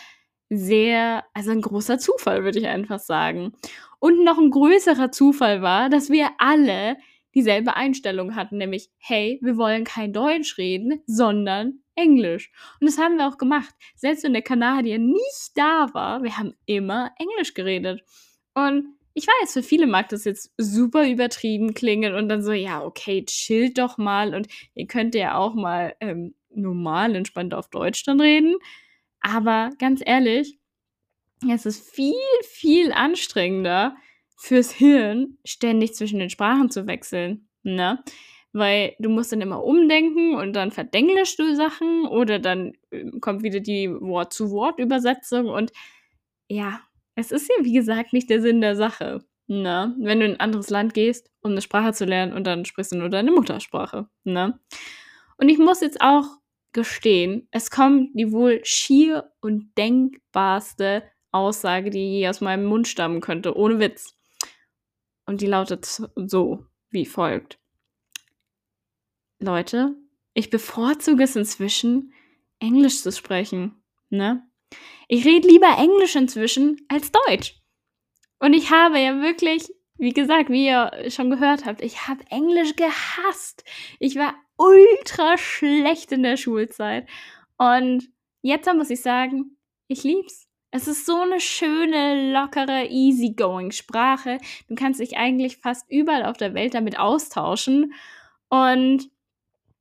sehr, 0.50 1.24
also 1.33 1.51
ein 1.51 1.62
großer 1.62 1.97
Zufall, 1.97 2.43
würde 2.43 2.59
ich 2.59 2.67
einfach 2.67 3.00
sagen. 3.00 3.53
Und 4.00 4.24
noch 4.24 4.38
ein 4.38 4.51
größerer 4.51 5.12
Zufall 5.12 5.63
war, 5.63 5.89
dass 5.89 6.12
wir 6.12 6.29
alle 6.38 6.97
dieselbe 7.38 7.75
Einstellung 7.75 8.36
hatten, 8.36 8.58
nämlich, 8.58 8.89
hey, 8.98 9.39
wir 9.44 9.58
wollen 9.58 9.84
kein 9.84 10.12
Deutsch 10.12 10.58
reden, 10.58 11.03
sondern 11.06 11.84
Englisch. 11.94 12.51
Und 12.82 12.88
das 12.88 12.98
haben 12.98 13.17
wir 13.17 13.27
auch 13.27 13.38
gemacht. 13.38 13.75
Selbst 13.96 14.24
wenn 14.24 14.34
der 14.34 14.41
Kanadier 14.41 14.98
nicht 14.98 15.51
da 15.53 15.88
war, 15.94 16.24
wir 16.24 16.36
haben 16.38 16.56
immer 16.65 17.12
Englisch 17.20 17.53
geredet. 17.53 18.01
Und 18.56 18.88
ich 19.13 19.27
weiß, 19.27 19.53
für 19.53 19.62
viele 19.62 19.86
mag 19.86 20.10
das 20.10 20.25
jetzt 20.25 20.51
super 20.58 21.08
übertrieben 21.08 21.75
klingen 21.75 22.15
und 22.15 22.27
dann 22.27 22.41
so, 22.41 22.53
ja, 22.53 22.84
okay, 22.84 23.24
chillt 23.25 23.77
doch 23.77 24.00
mal 24.00 24.34
und 24.34 24.48
ihr 24.74 24.88
könnt 24.88 25.13
ja 25.13 25.38
auch 25.38 25.53
mal 25.53 25.96
ähm, 26.00 26.34
normal 26.50 27.15
entspannt 27.15 27.53
auf 27.53 27.70
Deutsch 27.70 28.03
dann 28.03 28.20
reden. 28.20 28.56
Aber 29.22 29.70
ganz 29.77 30.01
ehrlich, 30.03 30.58
es 31.48 31.67
ist 31.67 31.88
viel, 31.88 32.13
viel 32.44 32.91
anstrengender, 32.91 33.96
fürs 34.38 34.72
Hirn, 34.72 35.38
ständig 35.44 35.96
zwischen 35.96 36.20
den 36.20 36.29
Sprachen 36.29 36.70
zu 36.70 36.88
wechseln. 36.88 37.50
Ne? 37.63 38.01
Weil 38.53 38.96
du 39.00 39.10
musst 39.10 39.32
dann 39.32 39.41
immer 39.41 39.63
umdenken 39.63 40.36
und 40.36 40.53
dann 40.53 40.72
verdenglischst 40.72 41.38
du 41.39 41.56
Sachen 41.56 42.08
oder 42.08 42.39
dann 42.39 42.74
ähm, 42.91 43.20
kommt 43.20 43.44
wieder 43.44 43.60
die 43.60 43.89
Wort-zu-Wort-Übersetzung 43.89 45.50
und 45.50 45.72
ja, 46.48 46.79
es 47.15 47.32
ist 47.32 47.50
ja 47.50 47.65
wie 47.65 47.74
gesagt 47.74 48.13
nicht 48.13 48.29
der 48.29 48.41
Sinn 48.41 48.62
der 48.62 48.75
Sache. 48.75 49.25
Ne? 49.48 49.96
Wenn 50.00 50.20
du 50.20 50.25
in 50.25 50.34
ein 50.34 50.39
anderes 50.39 50.70
Land 50.70 50.94
gehst, 50.94 51.29
um 51.41 51.51
eine 51.51 51.62
Sprache 51.62 51.94
zu 51.94 52.06
lernen 52.06 52.34
und 52.34 52.46
dann 52.46 52.65
sprichst 52.65 52.91
du 52.91 52.98
nur 52.98 53.10
deine 53.10 53.32
Muttersprache. 53.32 54.08
Ne? 54.24 54.60
Und 55.38 55.50
ich 55.50 55.58
muss 55.58 55.82
jetzt 55.82 56.01
auch 56.01 56.25
gestehen, 56.74 57.48
es 57.51 57.72
kommt 57.72 58.12
die 58.13 58.32
wohl 58.32 58.62
schier 58.63 59.32
und 59.41 59.77
denkbarste 59.77 61.03
Aussage, 61.32 61.89
die 61.89 62.20
je 62.20 62.27
aus 62.27 62.41
meinem 62.41 62.65
Mund 62.65 62.88
stammen 62.88 63.22
könnte, 63.22 63.56
ohne 63.56 63.79
Witz. 63.79 64.16
Und 65.27 65.41
die 65.41 65.46
lautet 65.46 65.86
so 65.86 66.65
wie 66.89 67.05
folgt. 67.05 67.60
Leute, 69.39 69.96
ich 70.34 70.50
bevorzuge 70.50 71.24
es 71.24 71.36
inzwischen, 71.36 72.13
Englisch 72.60 73.01
zu 73.01 73.12
sprechen. 73.12 73.84
Ne? 74.10 74.48
Ich 75.07 75.25
rede 75.25 75.48
lieber 75.48 75.77
Englisch 75.77 76.15
inzwischen 76.15 76.77
als 76.88 77.12
Deutsch. 77.12 77.62
Und 78.39 78.53
ich 78.53 78.72
habe 78.72 79.00
ja 79.00 79.22
wirklich, 79.22 79.67
wie 79.98 80.13
gesagt, 80.13 80.50
wie 80.50 80.67
ihr 80.67 81.10
schon 81.10 81.29
gehört 81.29 81.65
habt, 81.65 81.81
ich 81.81 82.07
habe 82.07 82.24
Englisch 82.29 82.75
gehasst. 82.75 83.63
Ich 84.00 84.15
war 84.15 84.34
ultra 84.57 85.38
schlecht 85.38 86.12
in 86.12 86.24
der 86.24 86.38
Schulzeit. 86.38 87.07
Und 87.57 88.10
jetzt 88.41 88.72
muss 88.74 88.89
ich 88.89 89.01
sagen, 89.01 89.57
ich 89.88 90.03
lieb's. 90.03 90.46
Es 90.71 90.88
ist 90.88 91.05
so 91.05 91.21
eine 91.21 91.39
schöne, 91.39 92.31
lockere, 92.33 92.88
easygoing 92.89 93.71
Sprache. 93.71 94.38
Du 94.67 94.75
kannst 94.75 95.00
dich 95.00 95.17
eigentlich 95.17 95.57
fast 95.57 95.89
überall 95.89 96.25
auf 96.25 96.38
der 96.38 96.53
Welt 96.53 96.74
damit 96.74 97.00
austauschen. 97.00 97.93
Und 98.50 99.09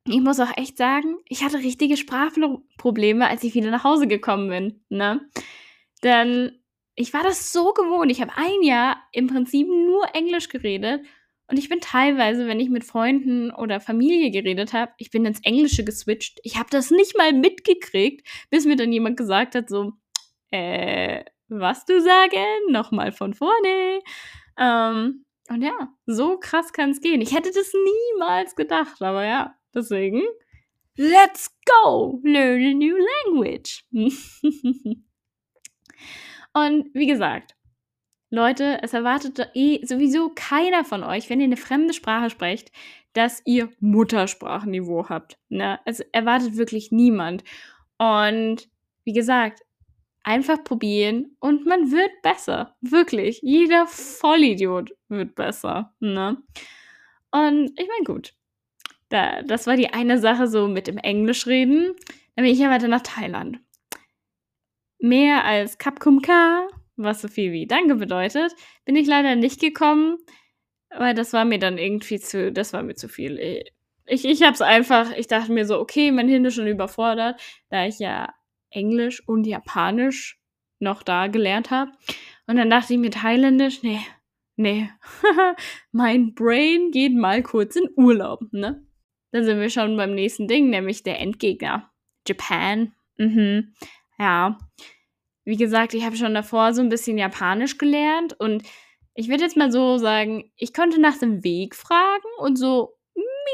ich 0.05 0.21
muss 0.21 0.39
auch 0.39 0.55
echt 0.55 0.77
sagen, 0.77 1.17
ich 1.27 1.43
hatte 1.43 1.57
richtige 1.57 1.97
Sprachprobleme, 1.97 3.27
als 3.27 3.43
ich 3.43 3.53
wieder 3.53 3.69
nach 3.69 3.83
Hause 3.83 4.07
gekommen 4.07 4.49
bin. 4.49 4.81
Ne? 4.89 5.21
Denn 6.03 6.59
ich 6.95 7.13
war 7.13 7.23
das 7.23 7.51
so 7.51 7.73
gewohnt. 7.73 8.11
Ich 8.11 8.21
habe 8.21 8.31
ein 8.35 8.63
Jahr 8.63 8.97
im 9.11 9.27
Prinzip 9.27 9.67
nur 9.67 10.15
Englisch 10.15 10.47
geredet. 10.47 11.01
Und 11.49 11.57
ich 11.57 11.69
bin 11.69 11.79
teilweise, 11.79 12.47
wenn 12.47 12.59
ich 12.59 12.69
mit 12.69 12.83
Freunden 12.83 13.51
oder 13.51 13.79
Familie 13.79 14.31
geredet 14.31 14.73
habe, 14.73 14.91
ich 14.97 15.11
bin 15.11 15.25
ins 15.25 15.39
Englische 15.41 15.85
geswitcht. 15.85 16.39
Ich 16.43 16.57
habe 16.57 16.69
das 16.69 16.91
nicht 16.91 17.17
mal 17.17 17.31
mitgekriegt, 17.31 18.27
bis 18.49 18.65
mir 18.65 18.75
dann 18.75 18.91
jemand 18.91 19.15
gesagt 19.15 19.55
hat, 19.55 19.69
so, 19.69 19.93
äh, 20.51 21.23
was 21.49 21.85
du 21.85 22.01
sagen? 22.01 22.45
Nochmal 22.69 23.11
von 23.11 23.33
vorne. 23.33 23.99
Ähm, 24.57 25.25
und 25.49 25.61
ja, 25.61 25.93
so 26.05 26.37
krass 26.37 26.73
kann 26.73 26.89
es 26.91 27.01
gehen. 27.01 27.21
Ich 27.21 27.33
hätte 27.33 27.51
das 27.53 27.71
niemals 27.73 28.55
gedacht, 28.55 29.01
aber 29.01 29.25
ja, 29.25 29.55
deswegen, 29.73 30.23
let's 30.97 31.55
go, 31.65 32.19
learn 32.23 32.61
a 32.63 32.73
new 32.73 32.97
language. 33.25 33.85
und 36.53 36.89
wie 36.93 37.07
gesagt, 37.07 37.55
Leute, 38.29 38.79
es 38.81 38.93
erwartet 38.93 39.51
eh 39.53 39.85
sowieso 39.85 40.31
keiner 40.35 40.83
von 40.83 41.03
euch, 41.03 41.29
wenn 41.29 41.39
ihr 41.39 41.45
eine 41.45 41.55
fremde 41.55 41.93
Sprache 41.93 42.29
sprecht, 42.29 42.73
dass 43.13 43.41
ihr 43.45 43.69
Muttersprachenniveau 43.79 45.07
habt. 45.07 45.39
Ne? 45.47 45.79
Es 45.85 46.01
erwartet 46.01 46.57
wirklich 46.57 46.91
niemand. 46.91 47.45
Und 47.97 48.67
wie 49.05 49.13
gesagt, 49.13 49.61
Einfach 50.27 50.61
probieren 50.61 51.37
und 51.39 51.65
man 51.65 51.89
wird 51.89 52.21
besser. 52.21 52.75
Wirklich. 52.81 53.39
Jeder 53.43 53.87
Vollidiot 53.87 54.91
wird 55.07 55.35
besser. 55.35 55.93
Ne? 56.01 56.35
Und 57.31 57.71
ich 57.79 57.87
meine, 57.87 58.03
gut. 58.03 58.33
Da, 59.07 59.41
das 59.43 59.67
war 59.67 59.77
die 59.77 59.93
eine 59.93 60.19
Sache 60.19 60.49
so 60.49 60.67
mit 60.67 60.87
dem 60.87 60.97
Englisch 60.97 61.47
reden. 61.47 61.95
Dann 62.35 62.43
bin 62.43 62.51
ich 62.51 62.59
ja 62.59 62.69
weiter 62.69 62.89
nach 62.89 63.03
Thailand. 63.03 63.61
Mehr 64.99 65.45
als 65.45 65.77
Kapkumka, 65.77 66.67
was 66.97 67.21
so 67.21 67.29
viel 67.29 67.53
wie 67.53 67.65
Danke 67.65 67.95
bedeutet, 67.95 68.53
bin 68.83 68.97
ich 68.97 69.07
leider 69.07 69.37
nicht 69.37 69.61
gekommen, 69.61 70.17
weil 70.89 71.13
das 71.13 71.31
war 71.31 71.45
mir 71.45 71.59
dann 71.59 71.77
irgendwie 71.77 72.19
zu, 72.19 72.51
das 72.51 72.73
war 72.73 72.83
mir 72.83 72.95
zu 72.95 73.07
viel. 73.07 73.63
Ich, 74.05 74.25
ich 74.25 74.43
hab's 74.43 74.61
einfach, 74.61 75.15
ich 75.15 75.27
dachte 75.27 75.53
mir 75.53 75.65
so, 75.65 75.79
okay, 75.79 76.11
mein 76.11 76.27
Hindi 76.27 76.51
schon 76.51 76.67
überfordert, 76.67 77.39
da 77.69 77.85
ich 77.85 77.99
ja 77.99 78.33
Englisch 78.69 79.27
und 79.27 79.45
Japanisch 79.45 80.39
noch 80.79 81.03
da 81.03 81.27
gelernt 81.27 81.71
habe. 81.71 81.91
Und 82.47 82.57
dann 82.57 82.69
dachte 82.69 82.93
ich 82.93 82.99
mir 82.99 83.11
Thailändisch, 83.11 83.83
nee, 83.83 83.99
nee, 84.55 84.89
mein 85.91 86.33
Brain 86.33 86.91
geht 86.91 87.15
mal 87.15 87.43
kurz 87.43 87.75
in 87.75 87.89
Urlaub, 87.95 88.41
ne? 88.51 88.85
Dann 89.31 89.43
sind 89.43 89.59
wir 89.59 89.69
schon 89.69 89.97
beim 89.97 90.15
nächsten 90.15 90.47
Ding, 90.47 90.69
nämlich 90.69 91.03
der 91.03 91.19
Endgegner. 91.19 91.91
Japan. 92.27 92.93
Mhm. 93.17 93.73
Ja. 94.17 94.57
Wie 95.43 95.57
gesagt, 95.57 95.93
ich 95.93 96.03
habe 96.05 96.15
schon 96.15 96.33
davor 96.33 96.73
so 96.73 96.81
ein 96.81 96.89
bisschen 96.89 97.17
Japanisch 97.17 97.77
gelernt 97.77 98.39
und 98.39 98.63
ich 99.13 99.29
würde 99.29 99.43
jetzt 99.43 99.57
mal 99.57 99.71
so 99.71 99.97
sagen, 99.97 100.51
ich 100.55 100.73
konnte 100.73 101.01
nach 101.01 101.17
dem 101.17 101.43
Weg 101.43 101.75
fragen 101.75 102.27
und 102.39 102.57
so 102.57 102.97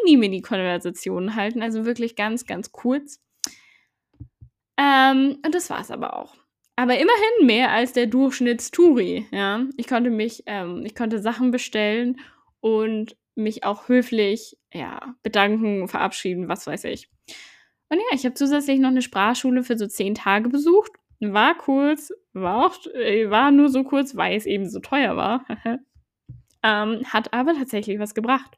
mini-mini-Konversationen 0.05 1.35
halten, 1.35 1.61
also 1.61 1.85
wirklich 1.85 2.15
ganz, 2.15 2.45
ganz 2.45 2.71
kurz. 2.71 3.21
Ähm, 4.77 5.37
und 5.45 5.53
das 5.53 5.69
war 5.69 5.81
es 5.81 5.91
aber 5.91 6.17
auch. 6.17 6.35
Aber 6.75 6.93
immerhin 6.97 7.45
mehr 7.45 7.71
als 7.71 7.93
der 7.93 8.07
Durchschnittsturi, 8.07 9.27
ja. 9.31 9.65
Ich 9.77 9.87
konnte 9.87 10.09
mich, 10.09 10.43
ähm, 10.47 10.83
ich 10.85 10.95
konnte 10.95 11.21
Sachen 11.21 11.51
bestellen 11.51 12.19
und 12.61 13.15
mich 13.35 13.63
auch 13.63 13.87
höflich, 13.87 14.57
ja, 14.73 15.15
bedanken, 15.21 15.87
verabschieden, 15.87 16.47
was 16.47 16.65
weiß 16.65 16.85
ich. 16.85 17.09
Und 17.89 17.99
ja, 17.99 18.05
ich 18.15 18.25
habe 18.25 18.33
zusätzlich 18.33 18.79
noch 18.79 18.89
eine 18.89 19.03
Sprachschule 19.03 19.63
für 19.63 19.77
so 19.77 19.85
zehn 19.85 20.15
Tage 20.15 20.49
besucht. 20.49 20.91
War 21.19 21.55
kurz, 21.55 22.11
war 22.33 22.65
auch, 22.65 22.85
äh, 22.95 23.29
war 23.29 23.51
nur 23.51 23.69
so 23.69 23.83
kurz, 23.83 24.15
weil 24.15 24.35
es 24.35 24.45
eben 24.45 24.67
so 24.67 24.79
teuer 24.79 25.15
war. 25.15 25.45
ähm, 26.63 27.01
hat 27.05 27.33
aber 27.33 27.53
tatsächlich 27.53 27.99
was 27.99 28.15
gebracht. 28.15 28.57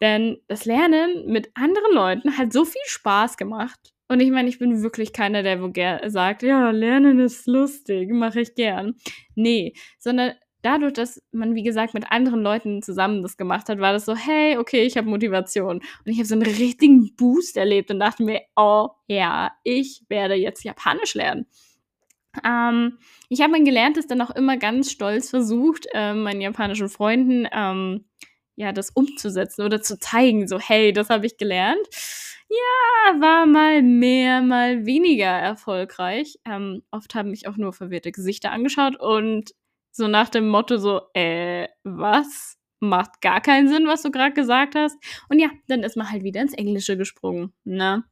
Denn 0.00 0.38
das 0.48 0.64
Lernen 0.64 1.26
mit 1.26 1.50
anderen 1.54 1.92
Leuten 1.92 2.36
hat 2.36 2.52
so 2.52 2.64
viel 2.64 2.82
Spaß 2.84 3.36
gemacht. 3.36 3.93
Und 4.08 4.20
ich 4.20 4.30
meine, 4.30 4.48
ich 4.48 4.58
bin 4.58 4.82
wirklich 4.82 5.12
keiner, 5.12 5.42
der 5.42 5.62
wo 5.62 5.72
sagt, 6.08 6.42
ja, 6.42 6.70
lernen 6.70 7.20
ist 7.20 7.46
lustig, 7.46 8.10
mache 8.10 8.42
ich 8.42 8.54
gern. 8.54 8.96
Nee, 9.34 9.72
sondern 9.98 10.34
dadurch, 10.64 10.94
dass 10.94 11.22
man, 11.32 11.54
wie 11.54 11.62
gesagt, 11.62 11.94
mit 11.94 12.10
anderen 12.10 12.42
Leuten 12.42 12.82
zusammen 12.82 13.22
das 13.22 13.36
gemacht 13.36 13.68
hat, 13.68 13.78
war 13.78 13.92
das 13.92 14.04
so, 14.04 14.14
hey, 14.14 14.56
okay, 14.58 14.82
ich 14.82 14.96
habe 14.96 15.08
Motivation. 15.08 15.76
Und 15.76 16.06
ich 16.06 16.18
habe 16.18 16.26
so 16.26 16.34
einen 16.34 16.42
richtigen 16.42 17.14
Boost 17.16 17.56
erlebt 17.56 17.90
und 17.90 18.00
dachte 18.00 18.22
mir, 18.22 18.40
oh 18.56 18.88
ja, 19.06 19.52
ich 19.62 20.02
werde 20.08 20.34
jetzt 20.34 20.64
Japanisch 20.64 21.14
lernen. 21.14 21.46
Ähm, 22.44 22.98
ich 23.28 23.40
habe 23.40 23.52
mein 23.52 23.64
Gelerntes 23.64 24.06
dann 24.06 24.20
auch 24.20 24.30
immer 24.30 24.56
ganz 24.56 24.90
stolz 24.90 25.30
versucht, 25.30 25.86
äh, 25.94 26.14
meinen 26.14 26.40
japanischen 26.40 26.88
Freunden 26.88 27.46
ähm, 27.52 28.06
ja, 28.56 28.72
das 28.72 28.90
umzusetzen 28.90 29.62
oder 29.62 29.82
zu 29.82 29.98
zeigen, 29.98 30.46
so, 30.46 30.58
hey, 30.58 30.92
das 30.92 31.10
habe 31.10 31.26
ich 31.26 31.36
gelernt. 31.36 31.86
Ja, 32.54 33.20
war 33.20 33.46
mal 33.46 33.82
mehr, 33.82 34.40
mal 34.42 34.86
weniger 34.86 35.26
erfolgreich. 35.26 36.38
Ähm, 36.44 36.82
oft 36.90 37.14
haben 37.14 37.30
mich 37.30 37.48
auch 37.48 37.56
nur 37.56 37.72
verwirrte 37.72 38.12
Gesichter 38.12 38.52
angeschaut 38.52 38.96
und 39.00 39.54
so 39.90 40.08
nach 40.08 40.28
dem 40.28 40.48
Motto 40.48 40.76
so, 40.76 41.02
äh, 41.14 41.68
was? 41.84 42.56
Macht 42.80 43.20
gar 43.22 43.40
keinen 43.40 43.68
Sinn, 43.68 43.86
was 43.86 44.02
du 44.02 44.10
gerade 44.10 44.34
gesagt 44.34 44.74
hast. 44.74 44.96
Und 45.30 45.38
ja, 45.38 45.48
dann 45.68 45.82
ist 45.82 45.96
man 45.96 46.10
halt 46.10 46.22
wieder 46.22 46.42
ins 46.42 46.52
Englische 46.52 46.96
gesprungen, 46.98 47.52
ne? 47.64 48.04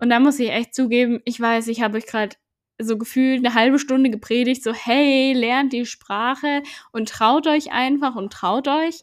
Und 0.00 0.10
da 0.10 0.20
muss 0.20 0.38
ich 0.38 0.50
echt 0.50 0.74
zugeben, 0.74 1.20
ich 1.24 1.40
weiß, 1.40 1.68
ich 1.68 1.80
habe 1.82 1.96
euch 1.98 2.06
gerade 2.06 2.36
so 2.78 2.98
gefühlt 2.98 3.44
eine 3.44 3.54
halbe 3.54 3.78
Stunde 3.78 4.10
gepredigt, 4.10 4.62
so, 4.62 4.74
hey, 4.74 5.32
lernt 5.32 5.72
die 5.72 5.86
Sprache 5.86 6.62
und 6.92 7.08
traut 7.08 7.46
euch 7.46 7.72
einfach 7.72 8.16
und 8.16 8.32
traut 8.32 8.68
euch. 8.68 9.02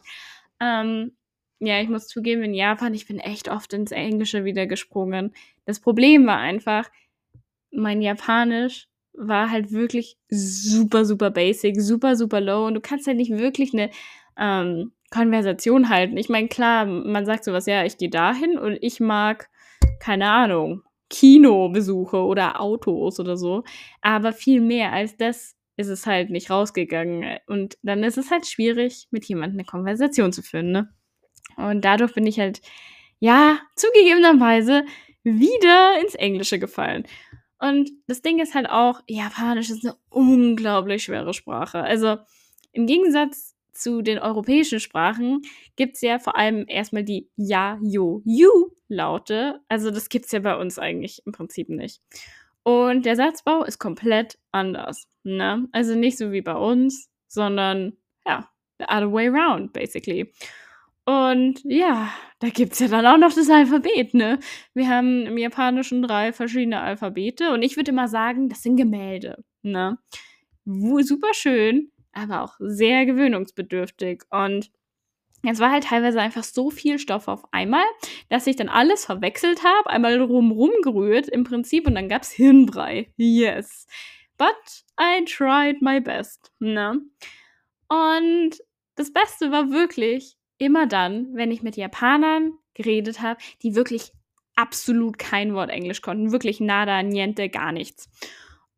Ähm, 0.60 1.16
ja, 1.60 1.80
ich 1.80 1.88
muss 1.88 2.08
zugeben, 2.08 2.42
in 2.42 2.54
Japan, 2.54 2.94
ich 2.94 3.06
bin 3.06 3.18
echt 3.18 3.48
oft 3.50 3.72
ins 3.72 3.92
Englische 3.92 4.44
wieder 4.44 4.66
gesprungen. 4.66 5.32
Das 5.64 5.80
Problem 5.80 6.26
war 6.26 6.38
einfach, 6.38 6.90
mein 7.70 8.02
Japanisch 8.02 8.88
war 9.12 9.50
halt 9.50 9.72
wirklich 9.72 10.16
super, 10.28 11.04
super 11.04 11.30
basic, 11.30 11.80
super, 11.80 12.16
super 12.16 12.40
low 12.40 12.66
und 12.66 12.74
du 12.74 12.80
kannst 12.80 13.06
halt 13.06 13.16
nicht 13.16 13.30
wirklich 13.30 13.72
eine 13.72 13.90
ähm, 14.38 14.92
Konversation 15.10 15.88
halten. 15.88 16.16
Ich 16.16 16.28
meine, 16.28 16.48
klar, 16.48 16.84
man 16.86 17.24
sagt 17.24 17.44
sowas, 17.44 17.66
ja, 17.66 17.84
ich 17.84 17.96
gehe 17.98 18.10
dahin 18.10 18.58
und 18.58 18.78
ich 18.80 19.00
mag, 19.00 19.48
keine 20.00 20.28
Ahnung, 20.28 20.82
Kinobesuche 21.10 22.16
oder 22.24 22.60
Autos 22.60 23.20
oder 23.20 23.36
so, 23.36 23.62
aber 24.00 24.32
viel 24.32 24.60
mehr 24.60 24.92
als 24.92 25.16
das 25.16 25.54
ist 25.76 25.88
es 25.88 26.06
halt 26.06 26.30
nicht 26.30 26.50
rausgegangen 26.50 27.38
und 27.46 27.78
dann 27.82 28.02
ist 28.04 28.18
es 28.18 28.30
halt 28.30 28.46
schwierig, 28.46 29.08
mit 29.10 29.24
jemandem 29.26 29.58
eine 29.58 29.66
Konversation 29.66 30.32
zu 30.32 30.42
führen, 30.42 30.70
ne? 30.72 30.88
Und 31.56 31.84
dadurch 31.84 32.14
bin 32.14 32.26
ich 32.26 32.38
halt, 32.38 32.60
ja, 33.18 33.58
zugegebenerweise 33.76 34.84
wieder 35.22 36.00
ins 36.00 36.14
Englische 36.14 36.58
gefallen. 36.58 37.06
Und 37.58 37.90
das 38.06 38.20
Ding 38.20 38.40
ist 38.40 38.54
halt 38.54 38.68
auch, 38.68 39.00
Japanisch 39.08 39.70
ist 39.70 39.84
eine 39.84 39.96
unglaublich 40.10 41.04
schwere 41.04 41.32
Sprache. 41.32 41.82
Also 41.82 42.18
im 42.72 42.86
Gegensatz 42.86 43.54
zu 43.72 44.02
den 44.02 44.18
europäischen 44.18 44.80
Sprachen 44.80 45.42
gibt 45.76 45.96
es 45.96 46.02
ja 46.02 46.18
vor 46.18 46.36
allem 46.36 46.64
erstmal 46.68 47.04
die 47.04 47.30
Ja, 47.36 47.78
Jo, 47.82 48.22
Ju 48.24 48.48
Laute. 48.88 49.60
Also 49.68 49.90
das 49.90 50.08
gibt 50.08 50.26
es 50.26 50.32
ja 50.32 50.40
bei 50.40 50.56
uns 50.56 50.78
eigentlich 50.78 51.22
im 51.26 51.32
Prinzip 51.32 51.68
nicht. 51.68 52.00
Und 52.62 53.04
der 53.04 53.16
Satzbau 53.16 53.64
ist 53.64 53.78
komplett 53.78 54.38
anders. 54.52 55.08
Ne? 55.22 55.68
Also 55.72 55.94
nicht 55.94 56.16
so 56.18 56.32
wie 56.32 56.42
bei 56.42 56.54
uns, 56.54 57.10
sondern 57.28 57.96
ja, 58.26 58.48
the 58.78 58.84
other 58.84 59.12
way 59.12 59.28
around, 59.28 59.72
basically. 59.72 60.32
Und 61.06 61.60
ja, 61.64 62.10
da 62.38 62.48
gibt 62.48 62.72
es 62.72 62.78
ja 62.78 62.88
dann 62.88 63.06
auch 63.06 63.18
noch 63.18 63.34
das 63.34 63.50
Alphabet, 63.50 64.14
ne? 64.14 64.38
Wir 64.72 64.88
haben 64.88 65.26
im 65.26 65.36
Japanischen 65.36 66.02
drei 66.02 66.32
verschiedene 66.32 66.80
Alphabete 66.80 67.52
und 67.52 67.62
ich 67.62 67.76
würde 67.76 67.90
immer 67.90 68.08
sagen, 68.08 68.48
das 68.48 68.62
sind 68.62 68.76
Gemälde, 68.76 69.44
ne? 69.62 69.98
Super 70.64 71.34
schön, 71.34 71.92
aber 72.12 72.42
auch 72.42 72.54
sehr 72.58 73.04
gewöhnungsbedürftig. 73.04 74.22
Und 74.30 74.70
es 75.42 75.60
war 75.60 75.70
halt 75.70 75.84
teilweise 75.84 76.22
einfach 76.22 76.42
so 76.42 76.70
viel 76.70 76.98
Stoff 76.98 77.28
auf 77.28 77.44
einmal, 77.52 77.84
dass 78.30 78.46
ich 78.46 78.56
dann 78.56 78.70
alles 78.70 79.04
verwechselt 79.04 79.62
habe, 79.62 79.90
einmal 79.90 80.18
rumrum 80.18 80.70
gerührt 80.82 81.28
im 81.28 81.44
Prinzip 81.44 81.86
und 81.86 81.96
dann 81.96 82.08
gab 82.08 82.22
es 82.22 82.30
Hirnbrei. 82.30 83.12
Yes. 83.16 83.86
But 84.38 84.56
I 84.98 85.22
tried 85.26 85.82
my 85.82 86.00
best, 86.00 86.50
ne? 86.60 86.98
Und 87.88 88.56
das 88.94 89.12
Beste 89.12 89.52
war 89.52 89.70
wirklich, 89.70 90.38
immer 90.58 90.86
dann, 90.86 91.34
wenn 91.34 91.50
ich 91.50 91.62
mit 91.62 91.76
Japanern 91.76 92.52
geredet 92.74 93.20
habe, 93.20 93.40
die 93.62 93.74
wirklich 93.74 94.12
absolut 94.56 95.18
kein 95.18 95.54
Wort 95.54 95.70
Englisch 95.70 96.02
konnten. 96.02 96.32
Wirklich 96.32 96.60
nada, 96.60 97.02
niente, 97.02 97.48
gar 97.48 97.72
nichts. 97.72 98.08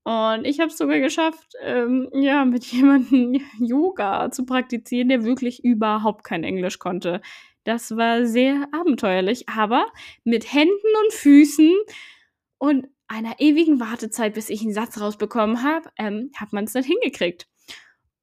Und 0.04 0.44
ich 0.46 0.60
habe 0.60 0.70
es 0.70 0.78
sogar 0.78 1.00
geschafft, 1.00 1.54
ähm, 1.62 2.08
ja, 2.12 2.44
mit 2.44 2.64
jemandem 2.72 3.40
Yoga 3.58 4.30
zu 4.30 4.46
praktizieren, 4.46 5.08
der 5.08 5.24
wirklich 5.24 5.64
überhaupt 5.64 6.24
kein 6.24 6.44
Englisch 6.44 6.78
konnte. 6.78 7.20
Das 7.64 7.96
war 7.96 8.24
sehr 8.26 8.68
abenteuerlich, 8.70 9.48
aber 9.48 9.86
mit 10.22 10.52
Händen 10.52 10.70
und 11.04 11.12
Füßen 11.12 11.72
und 12.58 12.86
einer 13.08 13.40
ewigen 13.40 13.80
Wartezeit, 13.80 14.34
bis 14.34 14.50
ich 14.50 14.62
einen 14.62 14.72
Satz 14.72 15.00
rausbekommen 15.00 15.62
habe, 15.64 15.90
ähm, 15.98 16.30
hat 16.36 16.52
man 16.52 16.64
es 16.64 16.72
dann 16.72 16.84
hingekriegt. 16.84 17.48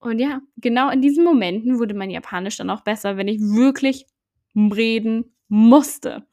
Und 0.03 0.19
ja, 0.19 0.41
genau 0.57 0.89
in 0.89 1.01
diesen 1.01 1.23
Momenten 1.23 1.79
wurde 1.79 1.93
mein 1.93 2.09
Japanisch 2.09 2.57
dann 2.57 2.69
auch 2.69 2.81
besser, 2.81 3.15
wenn 3.15 3.29
ich 3.29 3.39
wirklich 3.39 4.05
reden 4.53 5.33
musste. 5.47 6.27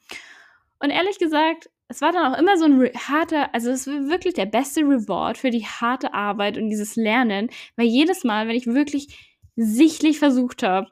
Und 0.80 0.90
ehrlich 0.90 1.20
gesagt, 1.20 1.70
es 1.86 2.00
war 2.00 2.10
dann 2.10 2.32
auch 2.32 2.38
immer 2.38 2.58
so 2.58 2.64
ein 2.64 2.90
harter, 2.94 3.54
also 3.54 3.70
es 3.70 3.86
war 3.86 4.08
wirklich 4.08 4.34
der 4.34 4.46
beste 4.46 4.80
Reward 4.80 5.38
für 5.38 5.50
die 5.50 5.64
harte 5.64 6.14
Arbeit 6.14 6.58
und 6.58 6.68
dieses 6.68 6.96
Lernen, 6.96 7.48
weil 7.76 7.86
jedes 7.86 8.24
Mal, 8.24 8.48
wenn 8.48 8.56
ich 8.56 8.66
wirklich 8.66 9.38
sichtlich 9.54 10.18
versucht 10.18 10.64
habe, 10.64 10.88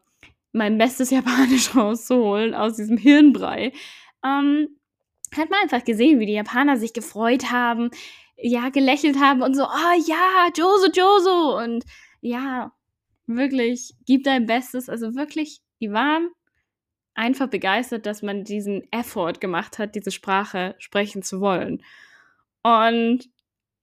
mein 0.53 0.79
bestes 0.79 1.11
Japanisch 1.13 1.75
rauszuholen 1.75 2.55
aus 2.55 2.77
diesem 2.77 2.97
Hirnbrei, 2.97 3.73
ähm, 4.25 4.69
hat 5.37 5.51
man 5.51 5.61
einfach 5.63 5.85
gesehen, 5.85 6.21
wie 6.21 6.27
die 6.27 6.33
Japaner 6.33 6.77
sich 6.77 6.93
gefreut 6.93 7.51
haben, 7.51 7.91
ja, 8.37 8.69
gelächelt 8.69 9.19
haben 9.21 9.43
und 9.43 9.57
so, 9.57 9.65
oh 9.65 10.03
ja, 10.07 10.49
Joso, 10.57 10.93
Joso 10.93 11.59
und 11.59 11.85
ja, 12.21 12.73
wirklich, 13.27 13.95
gib 14.07 14.25
dein 14.25 14.47
Bestes. 14.47 14.89
Also 14.89 15.15
wirklich, 15.15 15.61
die 15.81 15.93
waren 15.93 16.31
einfach 17.15 17.49
begeistert, 17.49 18.07
dass 18.07 18.23
man 18.23 18.45
diesen 18.45 18.91
Effort 18.93 19.35
gemacht 19.41 19.79
hat, 19.79 19.95
diese 19.95 20.11
Sprache 20.11 20.75
sprechen 20.79 21.23
zu 21.23 21.41
wollen. 21.41 21.83
Und 22.63 23.29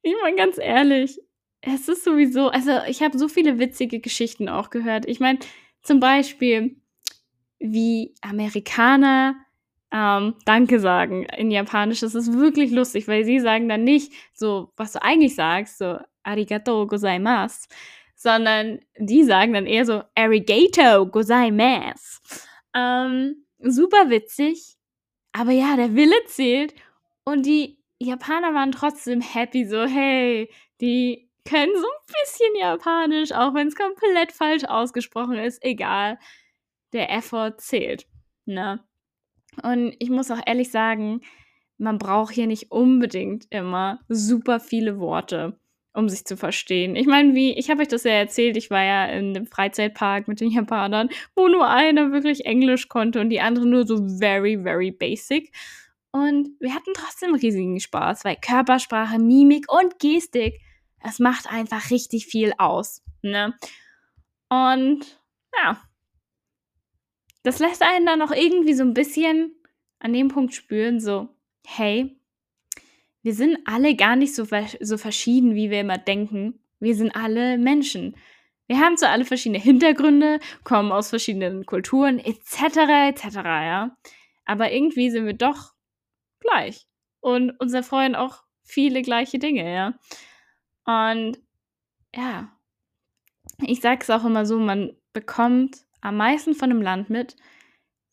ich 0.01 0.13
meine 0.21 0.35
ganz 0.35 0.57
ehrlich, 0.57 1.19
es 1.61 1.89
ist 1.89 2.03
sowieso, 2.03 2.49
also 2.49 2.71
ich 2.87 3.01
habe 3.01 3.17
so 3.17 3.27
viele 3.27 3.59
witzige 3.59 3.99
Geschichten 3.99 4.49
auch 4.49 4.69
gehört. 4.69 5.05
Ich 5.07 5.19
meine, 5.19 5.39
zum 5.81 5.99
Beispiel, 5.99 6.77
wie 7.59 8.13
Amerikaner 8.21 9.35
ähm, 9.91 10.35
Danke 10.45 10.79
sagen 10.79 11.23
in 11.37 11.51
Japanisch. 11.51 12.01
Das 12.01 12.15
ist 12.15 12.33
wirklich 12.33 12.71
lustig, 12.71 13.07
weil 13.07 13.23
sie 13.23 13.39
sagen 13.39 13.69
dann 13.69 13.83
nicht 13.83 14.11
so, 14.33 14.71
was 14.75 14.93
du 14.93 15.01
eigentlich 15.01 15.35
sagst, 15.35 15.77
so 15.77 15.97
Arigato 16.23 16.87
gozaimasu, 16.87 17.67
sondern 18.25 18.79
die 18.97 19.23
sagen 19.23 19.53
dann 19.53 19.67
eher 19.67 19.85
so 19.85 20.01
Arigato 20.15 21.05
gozaimasu. 21.05 22.19
Ähm, 22.73 23.45
super 23.59 24.09
witzig, 24.09 24.77
aber 25.31 25.51
ja, 25.51 25.75
der 25.75 25.93
Wille 25.93 26.15
zählt 26.25 26.73
und 27.23 27.45
die 27.45 27.77
Japaner 27.99 28.55
waren 28.55 28.71
trotzdem 28.71 29.21
happy, 29.21 29.67
so 29.67 29.85
hey, 29.85 30.49
die 30.81 31.29
können 31.47 31.71
so 31.75 31.85
ein 31.85 32.05
bisschen 32.23 32.55
Japanisch, 32.59 33.31
auch 33.31 33.53
wenn 33.53 33.67
es 33.67 33.75
komplett 33.75 34.31
falsch 34.31 34.63
ausgesprochen 34.63 35.35
ist, 35.35 35.63
egal. 35.63 36.17
Der 36.93 37.11
Effort 37.11 37.57
zählt. 37.59 38.07
Ne? 38.45 38.83
Und 39.61 39.95
ich 39.99 40.09
muss 40.09 40.31
auch 40.31 40.41
ehrlich 40.47 40.71
sagen, 40.71 41.21
man 41.77 41.99
braucht 41.99 42.33
hier 42.33 42.47
nicht 42.47 42.71
unbedingt 42.71 43.45
immer 43.51 43.99
super 44.09 44.59
viele 44.59 44.97
Worte 44.97 45.59
um 45.95 46.09
sich 46.09 46.25
zu 46.25 46.37
verstehen. 46.37 46.95
Ich 46.95 47.07
meine, 47.07 47.35
wie, 47.35 47.53
ich 47.53 47.69
habe 47.69 47.81
euch 47.81 47.87
das 47.87 48.03
ja 48.03 48.11
erzählt, 48.11 48.57
ich 48.57 48.69
war 48.69 48.83
ja 48.83 49.05
in 49.05 49.33
dem 49.33 49.47
Freizeitpark 49.47 50.27
mit 50.27 50.41
den 50.41 50.51
Japanern, 50.51 51.09
wo 51.35 51.47
nur 51.47 51.67
einer 51.67 52.11
wirklich 52.11 52.45
Englisch 52.45 52.89
konnte 52.89 53.21
und 53.21 53.29
die 53.29 53.41
anderen 53.41 53.69
nur 53.69 53.87
so 53.87 53.97
very, 54.19 54.61
very 54.61 54.91
basic. 54.91 55.51
Und 56.11 56.49
wir 56.59 56.73
hatten 56.73 56.93
trotzdem 56.93 57.33
riesigen 57.33 57.79
Spaß, 57.79 58.25
weil 58.25 58.37
Körpersprache, 58.37 59.19
Mimik 59.19 59.71
und 59.71 59.99
Gestik, 59.99 60.61
das 61.03 61.19
macht 61.19 61.51
einfach 61.51 61.91
richtig 61.91 62.25
viel 62.25 62.53
aus. 62.57 63.01
Ne? 63.21 63.53
Und 64.49 65.19
ja, 65.57 65.81
das 67.43 67.59
lässt 67.59 67.83
einen 67.83 68.05
dann 68.05 68.21
auch 68.21 68.31
irgendwie 68.31 68.73
so 68.73 68.83
ein 68.83 68.93
bisschen 68.93 69.55
an 69.99 70.13
dem 70.13 70.27
Punkt 70.27 70.53
spüren, 70.53 70.99
so, 70.99 71.29
hey, 71.65 72.19
wir 73.25 73.33
sind 73.33 73.57
alle 73.65 73.95
gar 73.95 74.15
nicht 74.15 74.35
so, 74.35 74.45
so 74.81 74.97
verschieden, 74.99 75.55
wie 75.55 75.71
wir 75.71 75.81
immer 75.81 75.97
denken. 75.97 76.59
Wir 76.79 76.93
sind 76.93 77.15
alle 77.15 77.57
Menschen. 77.57 78.15
Wir 78.67 78.79
haben 78.79 78.97
zwar 78.97 79.09
alle 79.09 79.25
verschiedene 79.25 79.57
Hintergründe, 79.57 80.39
kommen 80.63 80.91
aus 80.91 81.09
verschiedenen 81.09 81.65
Kulturen, 81.65 82.19
etc., 82.19 82.77
etc., 83.09 83.35
ja. 83.37 83.97
Aber 84.45 84.71
irgendwie 84.71 85.09
sind 85.09 85.25
wir 85.25 85.33
doch 85.33 85.73
gleich. 86.39 86.85
Und 87.19 87.59
uns 87.59 87.73
erfreuen 87.73 88.13
auch 88.13 88.43
viele 88.61 89.01
gleiche 89.01 89.39
Dinge, 89.39 89.73
ja. 89.73 89.95
Und 90.85 91.39
ja, 92.15 92.55
ich 93.65 93.81
sage 93.81 94.01
es 94.03 94.09
auch 94.11 94.23
immer 94.23 94.45
so, 94.45 94.59
man 94.59 94.95
bekommt 95.13 95.77
am 96.01 96.17
meisten 96.17 96.53
von 96.53 96.69
einem 96.69 96.83
Land 96.83 97.09
mit, 97.09 97.35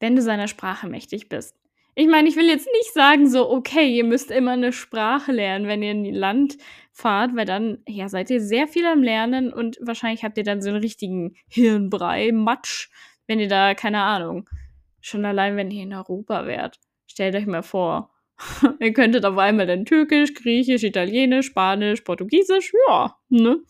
wenn 0.00 0.16
du 0.16 0.22
seiner 0.22 0.48
Sprache 0.48 0.88
mächtig 0.88 1.28
bist. 1.28 1.54
Ich 1.94 2.06
meine, 2.06 2.28
ich 2.28 2.36
will 2.36 2.46
jetzt 2.46 2.68
nicht 2.72 2.92
sagen 2.94 3.28
so: 3.28 3.50
„Okay, 3.50 3.86
ihr 3.94 4.04
müsst 4.04 4.30
immer 4.30 4.52
eine 4.52 4.72
Sprache 4.72 5.32
lernen, 5.32 5.66
wenn 5.66 5.82
ihr 5.82 5.92
in 5.92 6.04
ihr 6.04 6.14
Land 6.14 6.56
fahrt“, 6.92 7.36
weil 7.36 7.44
dann, 7.46 7.78
ja, 7.86 8.08
seid 8.08 8.30
ihr 8.30 8.40
sehr 8.40 8.66
viel 8.68 8.86
am 8.86 9.02
Lernen 9.02 9.52
und 9.52 9.78
wahrscheinlich 9.80 10.24
habt 10.24 10.38
ihr 10.38 10.44
dann 10.44 10.62
so 10.62 10.70
einen 10.70 10.80
richtigen 10.80 11.36
Hirnbrei, 11.48 12.32
Matsch, 12.32 12.88
wenn 13.26 13.40
ihr 13.40 13.48
da 13.48 13.74
keine 13.74 14.02
Ahnung 14.02 14.48
schon 15.02 15.24
allein, 15.24 15.56
wenn 15.56 15.70
ihr 15.70 15.82
in 15.82 15.92
Europa 15.92 16.46
wärt. 16.46 16.78
Stellt 17.06 17.34
euch 17.34 17.46
mal 17.46 17.62
vor, 17.62 18.10
ihr 18.80 18.92
könntet 18.92 19.24
auf 19.26 19.36
einmal 19.36 19.66
dann 19.66 19.84
Türkisch, 19.84 20.32
Griechisch, 20.34 20.84
Italienisch, 20.84 21.46
Spanisch, 21.46 22.00
Portugiesisch, 22.02 22.72
ja, 22.88 23.16
ne? 23.28 23.62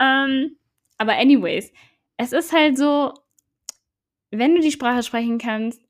Ähm, 0.00 0.56
aber 0.98 1.16
anyways, 1.16 1.72
es 2.18 2.32
ist 2.32 2.52
halt 2.52 2.76
so, 2.76 3.14
wenn 4.30 4.54
du 4.54 4.60
die 4.60 4.72
Sprache 4.72 5.02
sprechen 5.02 5.38
kannst, 5.38 5.87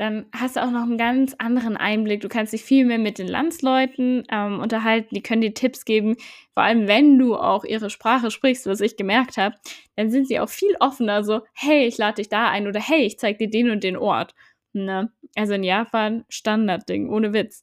dann 0.00 0.24
hast 0.34 0.56
du 0.56 0.62
auch 0.64 0.70
noch 0.70 0.82
einen 0.84 0.96
ganz 0.96 1.34
anderen 1.38 1.76
Einblick. 1.76 2.22
Du 2.22 2.28
kannst 2.28 2.54
dich 2.54 2.62
viel 2.64 2.86
mehr 2.86 2.98
mit 2.98 3.18
den 3.18 3.28
Landsleuten, 3.28 4.24
ähm, 4.32 4.58
unterhalten. 4.60 5.14
Die 5.14 5.22
können 5.22 5.42
dir 5.42 5.52
Tipps 5.52 5.84
geben. 5.84 6.16
Vor 6.54 6.62
allem, 6.62 6.88
wenn 6.88 7.18
du 7.18 7.36
auch 7.36 7.64
ihre 7.64 7.90
Sprache 7.90 8.30
sprichst, 8.30 8.66
was 8.66 8.80
ich 8.80 8.96
gemerkt 8.96 9.36
habe, 9.36 9.56
dann 9.96 10.10
sind 10.10 10.26
sie 10.26 10.40
auch 10.40 10.48
viel 10.48 10.74
offener 10.80 11.22
so: 11.22 11.42
„Hey, 11.52 11.86
ich 11.86 11.98
lade 11.98 12.16
dich 12.16 12.30
da 12.30 12.48
ein“ 12.48 12.66
oder 12.66 12.80
„Hey, 12.80 13.02
ich 13.04 13.18
zeige 13.18 13.38
dir 13.38 13.50
den 13.50 13.70
und 13.70 13.84
den 13.84 13.96
Ort“, 13.98 14.34
ne? 14.72 15.12
Also, 15.36 15.52
in 15.54 15.64
Japan 15.64 16.24
Standardding, 16.30 17.10
ohne 17.10 17.34
Witz. 17.34 17.62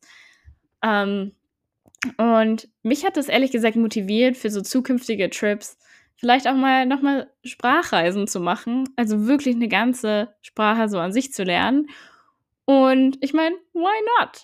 Ähm, 0.84 1.32
und 2.17 2.69
mich 2.84 3.06
hat 3.06 3.17
das 3.17 3.30
ehrlich 3.30 3.52
gesagt 3.52 3.76
motiviert 3.76 4.38
für 4.38 4.50
so 4.52 4.62
zukünftige 4.62 5.30
Trips, 5.30 5.78
vielleicht 6.15 6.47
auch 6.47 6.56
mal 6.56 6.86
noch 6.86 7.02
mal 7.02 7.32
Sprachreisen 7.43 8.28
zu 8.28 8.39
machen, 8.39 8.88
also 8.95 9.28
wirklich 9.28 9.56
eine 9.56 9.67
ganze 9.67 10.34
Sprache 10.41 10.89
so 10.89 11.00
an 11.00 11.12
sich 11.12 11.34
zu 11.34 11.43
lernen 11.43 11.88
und 12.67 13.17
ich 13.21 13.34
meine, 13.34 13.56
why 13.73 14.03
not? 14.19 14.43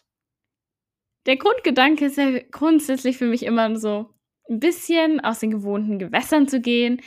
Der 1.25 1.35
Grundgedanke 1.35 2.05
ist 2.05 2.17
ja 2.17 2.39
grundsätzlich 2.51 3.17
für 3.17 3.25
mich 3.25 3.43
immer 3.43 3.75
so 3.77 4.09
ein 4.49 4.61
bisschen 4.61 5.19
aus 5.19 5.39
den 5.39 5.51
gewohnten 5.51 5.99
Gewässern 5.99 6.47
zu 6.47 6.61
gehen, 6.61 7.01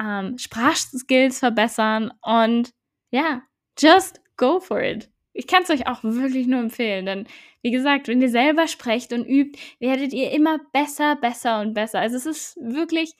ähm, 0.00 0.36
Sprachskills 0.36 1.38
verbessern 1.38 2.12
und 2.22 2.70
ja, 3.12 3.42
just 3.78 4.20
go 4.36 4.58
for 4.58 4.82
it. 4.82 5.08
Ich 5.32 5.46
kann 5.46 5.62
es 5.62 5.70
euch 5.70 5.86
auch 5.86 6.02
wirklich 6.02 6.48
nur 6.48 6.58
empfehlen, 6.58 7.06
denn 7.06 7.28
wie 7.62 7.70
gesagt, 7.70 8.08
wenn 8.08 8.20
ihr 8.20 8.28
selber 8.28 8.66
sprecht 8.66 9.12
und 9.12 9.24
übt, 9.24 9.58
werdet 9.78 10.12
ihr 10.12 10.32
immer 10.32 10.58
besser, 10.72 11.14
besser 11.14 11.60
und 11.60 11.74
besser. 11.74 12.00
Also, 12.00 12.16
es 12.16 12.26
ist 12.26 12.56
wirklich 12.56 13.14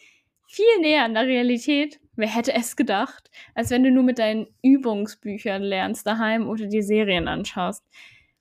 viel 0.49 0.81
näher 0.81 1.05
an 1.05 1.15
der 1.15 1.27
Realität, 1.27 2.01
wer 2.19 2.29
hätte 2.29 2.53
es 2.53 2.77
gedacht, 2.77 3.31
als 3.55 3.71
wenn 3.71 3.85
du 3.85 3.91
nur 3.91 4.03
mit 4.03 4.19
deinen 4.19 4.49
Übungsbüchern 4.63 5.63
lernst 5.63 6.07
daheim 6.07 6.49
oder 6.49 6.67
die 6.67 6.83
Serien 6.83 7.29
anschaust. 7.29 7.85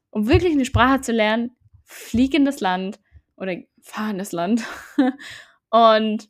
Um 0.09 0.27
wirklich 0.27 0.53
eine 0.53 0.65
Sprache 0.65 1.01
zu 1.01 1.11
lernen, 1.11 1.51
flieg 1.83 2.33
in 2.33 2.45
das 2.45 2.59
Land 2.59 2.99
oder 3.37 3.55
fahr 3.81 4.11
in 4.11 4.17
das 4.17 4.31
Land 4.31 4.63
und 5.69 6.27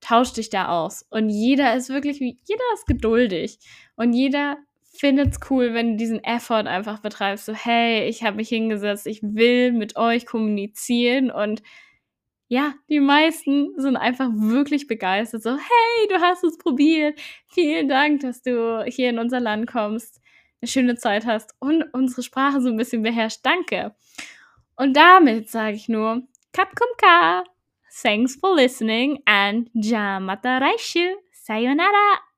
tausch 0.00 0.32
dich 0.32 0.50
da 0.50 0.68
aus. 0.68 1.06
Und 1.08 1.30
jeder 1.30 1.74
ist 1.76 1.88
wirklich, 1.88 2.18
jeder 2.18 2.64
ist 2.74 2.86
geduldig 2.86 3.58
und 3.96 4.12
jeder 4.12 4.56
findet 4.94 5.32
es 5.32 5.50
cool, 5.50 5.72
wenn 5.72 5.92
du 5.92 5.96
diesen 5.96 6.22
Effort 6.22 6.66
einfach 6.66 6.98
betreibst. 6.98 7.46
So, 7.46 7.54
hey, 7.54 8.06
ich 8.08 8.22
habe 8.24 8.36
mich 8.36 8.48
hingesetzt, 8.48 9.06
ich 9.06 9.22
will 9.22 9.72
mit 9.72 9.96
euch 9.96 10.26
kommunizieren 10.26 11.30
und 11.30 11.62
ja, 12.52 12.74
die 12.90 13.00
meisten 13.00 13.72
sind 13.78 13.96
einfach 13.96 14.28
wirklich 14.30 14.86
begeistert. 14.86 15.42
So, 15.42 15.52
hey, 15.52 16.08
du 16.10 16.20
hast 16.20 16.44
es 16.44 16.58
probiert. 16.58 17.18
Vielen 17.46 17.88
Dank, 17.88 18.20
dass 18.20 18.42
du 18.42 18.84
hier 18.86 19.08
in 19.08 19.18
unser 19.18 19.40
Land 19.40 19.72
kommst, 19.72 20.20
eine 20.60 20.68
schöne 20.68 20.96
Zeit 20.96 21.24
hast 21.24 21.54
und 21.60 21.82
unsere 21.94 22.22
Sprache 22.22 22.60
so 22.60 22.68
ein 22.68 22.76
bisschen 22.76 23.02
beherrscht. 23.02 23.40
Danke. 23.42 23.94
Und 24.76 24.94
damit 24.98 25.48
sage 25.48 25.76
ich 25.76 25.88
nur, 25.88 26.24
Kapkumka. 26.52 27.44
Thanks 28.02 28.36
for 28.36 28.54
listening 28.54 29.22
and 29.24 29.70
Jamata 29.72 30.58
Raishu. 30.58 31.08
Sayonara. 31.32 32.31